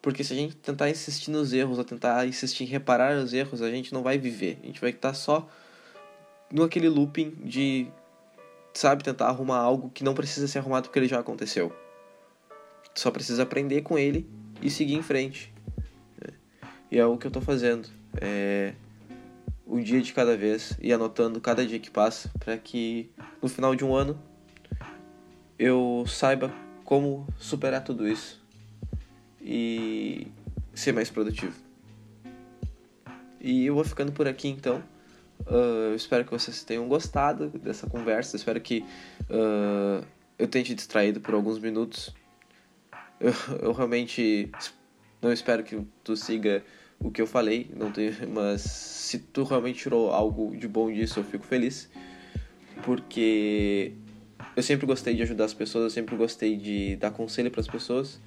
Porque 0.00 0.24
se 0.24 0.32
a 0.32 0.36
gente 0.36 0.56
tentar 0.56 0.88
insistir 0.88 1.30
nos 1.30 1.52
erros, 1.52 1.76
ou 1.76 1.84
tentar 1.84 2.26
insistir 2.26 2.64
em 2.64 2.66
reparar 2.66 3.18
os 3.18 3.34
erros, 3.34 3.60
a 3.60 3.70
gente 3.70 3.92
não 3.92 4.02
vai 4.02 4.16
viver. 4.16 4.58
A 4.62 4.66
gente 4.66 4.80
vai 4.80 4.90
estar 4.90 5.12
só 5.12 5.46
no 6.50 6.62
aquele 6.62 6.88
looping 6.88 7.30
de, 7.44 7.86
sabe, 8.74 9.04
tentar 9.04 9.26
arrumar 9.26 9.58
algo 9.58 9.90
que 9.90 10.04
não 10.04 10.14
precisa 10.14 10.46
ser 10.46 10.58
arrumado 10.58 10.84
porque 10.84 10.98
ele 10.98 11.08
já 11.08 11.18
aconteceu. 11.18 11.72
Só 12.94 13.10
precisa 13.10 13.42
aprender 13.42 13.82
com 13.82 13.98
ele 13.98 14.28
e 14.60 14.70
seguir 14.70 14.94
em 14.94 15.02
frente. 15.02 15.52
E 16.90 16.98
é 16.98 17.04
o 17.04 17.16
que 17.18 17.26
eu 17.26 17.30
estou 17.30 17.42
fazendo. 17.42 17.88
É 18.20 18.74
um 19.66 19.82
dia 19.82 20.00
de 20.00 20.12
cada 20.14 20.36
vez 20.36 20.76
e 20.80 20.92
anotando 20.92 21.40
cada 21.40 21.66
dia 21.66 21.78
que 21.78 21.90
passa 21.90 22.30
para 22.38 22.56
que 22.56 23.10
no 23.42 23.48
final 23.48 23.74
de 23.74 23.84
um 23.84 23.94
ano 23.94 24.18
eu 25.58 26.04
saiba 26.06 26.50
como 26.84 27.26
superar 27.36 27.84
tudo 27.84 28.08
isso 28.08 28.42
e 29.42 30.28
ser 30.72 30.92
mais 30.92 31.10
produtivo. 31.10 31.54
E 33.40 33.66
eu 33.66 33.74
vou 33.74 33.84
ficando 33.84 34.10
por 34.10 34.26
aqui 34.26 34.48
então. 34.48 34.82
Uh, 35.46 35.90
eu 35.90 35.96
espero 35.96 36.24
que 36.24 36.30
vocês 36.30 36.62
tenham 36.62 36.86
gostado 36.88 37.48
dessa 37.48 37.86
conversa. 37.86 38.36
Eu 38.36 38.38
espero 38.38 38.60
que 38.60 38.84
uh, 39.30 40.04
eu 40.38 40.46
tenha 40.46 40.64
te 40.64 40.74
distraído 40.74 41.20
por 41.20 41.34
alguns 41.34 41.58
minutos 41.58 42.14
eu, 43.20 43.32
eu 43.62 43.72
realmente 43.72 44.50
não 45.20 45.32
espero 45.32 45.64
que 45.64 45.80
tu 46.04 46.16
siga 46.16 46.62
o 47.00 47.10
que 47.10 47.20
eu 47.20 47.26
falei, 47.26 47.70
não 47.74 47.90
tem, 47.92 48.12
mas 48.32 48.62
se 48.62 49.18
tu 49.18 49.44
realmente 49.44 49.80
tirou 49.80 50.12
algo 50.12 50.56
de 50.56 50.66
bom 50.66 50.92
disso, 50.92 51.20
eu 51.20 51.24
fico 51.24 51.44
feliz, 51.44 51.88
porque 52.82 53.92
eu 54.56 54.62
sempre 54.62 54.86
gostei 54.86 55.14
de 55.14 55.22
ajudar 55.22 55.44
as 55.44 55.54
pessoas, 55.54 55.84
eu 55.84 55.90
sempre 55.90 56.16
gostei 56.16 56.56
de 56.56 56.96
dar 56.96 57.10
conselho 57.10 57.50
para 57.50 57.60
as 57.60 57.66
pessoas. 57.66 58.20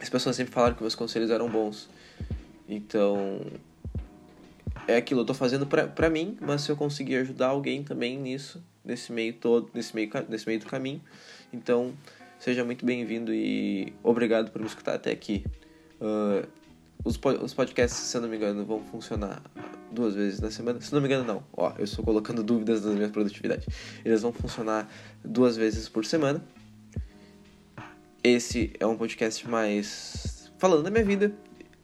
As 0.00 0.08
pessoas 0.08 0.36
sempre 0.36 0.52
falaram 0.52 0.74
que 0.74 0.82
meus 0.82 0.94
conselhos 0.94 1.30
eram 1.30 1.48
bons. 1.48 1.88
Então, 2.68 3.40
é 4.88 4.96
aquilo, 4.96 5.20
eu 5.20 5.24
tô 5.24 5.34
fazendo 5.34 5.66
pra, 5.66 5.86
pra 5.86 6.10
mim, 6.10 6.36
mas 6.40 6.62
se 6.62 6.72
eu 6.72 6.76
conseguir 6.76 7.16
ajudar 7.16 7.48
alguém 7.48 7.84
também 7.84 8.18
nisso, 8.18 8.60
nesse 8.84 9.12
meio 9.12 9.34
todo, 9.34 9.70
nesse 9.72 9.94
meio, 9.94 10.10
nesse 10.28 10.46
meio 10.46 10.58
do 10.58 10.66
caminho, 10.66 11.00
então 11.52 11.94
Seja 12.38 12.64
muito 12.64 12.86
bem-vindo 12.86 13.34
e 13.34 13.92
obrigado 14.00 14.52
por 14.52 14.60
me 14.60 14.68
escutar 14.68 14.94
até 14.94 15.10
aqui. 15.10 15.44
Uh, 16.00 16.46
os, 17.04 17.18
os 17.42 17.52
podcasts, 17.52 17.98
se 17.98 18.16
eu 18.16 18.20
não 18.20 18.28
me 18.28 18.36
engano, 18.36 18.64
vão 18.64 18.80
funcionar 18.80 19.42
duas 19.90 20.14
vezes 20.14 20.38
na 20.38 20.48
semana. 20.48 20.80
Se 20.80 20.92
não 20.92 21.00
me 21.00 21.08
engano, 21.08 21.24
não. 21.24 21.42
Ó, 21.52 21.72
eu 21.76 21.84
estou 21.84 22.04
colocando 22.04 22.40
dúvidas 22.44 22.84
nas 22.84 22.94
minhas 22.94 23.10
produtividades. 23.10 23.66
Eles 24.04 24.22
vão 24.22 24.32
funcionar 24.32 24.88
duas 25.24 25.56
vezes 25.56 25.88
por 25.88 26.04
semana. 26.04 26.40
Esse 28.22 28.72
é 28.78 28.86
um 28.86 28.96
podcast 28.96 29.48
mais 29.48 30.52
falando 30.58 30.84
da 30.84 30.90
minha 30.92 31.04
vida 31.04 31.34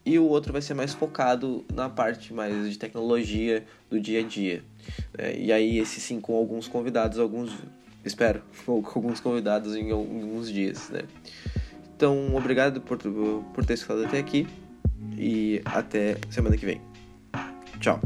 e 0.04 0.18
o 0.18 0.24
outro 0.24 0.52
vai 0.52 0.60
ser 0.60 0.74
mais 0.74 0.92
focado 0.92 1.64
na 1.72 1.88
parte 1.88 2.32
mais 2.32 2.70
de 2.70 2.78
tecnologia 2.78 3.64
do 3.90 3.98
dia 3.98 4.20
a 4.20 4.22
dia. 4.22 4.62
É, 5.16 5.36
e 5.38 5.52
aí 5.52 5.78
esse 5.78 6.00
sim 6.00 6.20
com 6.20 6.34
alguns 6.36 6.68
convidados, 6.68 7.18
alguns 7.18 7.52
espero, 8.04 8.42
com 8.66 8.82
alguns 8.94 9.20
convidados 9.20 9.74
em 9.74 9.90
alguns 9.90 10.50
dias, 10.50 10.90
né? 10.90 11.02
Então, 11.96 12.34
obrigado 12.34 12.80
por, 12.80 12.98
por 12.98 13.64
ter 13.64 13.74
escutado 13.74 14.04
até 14.04 14.18
aqui 14.18 14.46
e 15.16 15.62
até 15.64 16.16
semana 16.28 16.56
que 16.56 16.66
vem. 16.66 16.80
Tchau. 17.80 18.00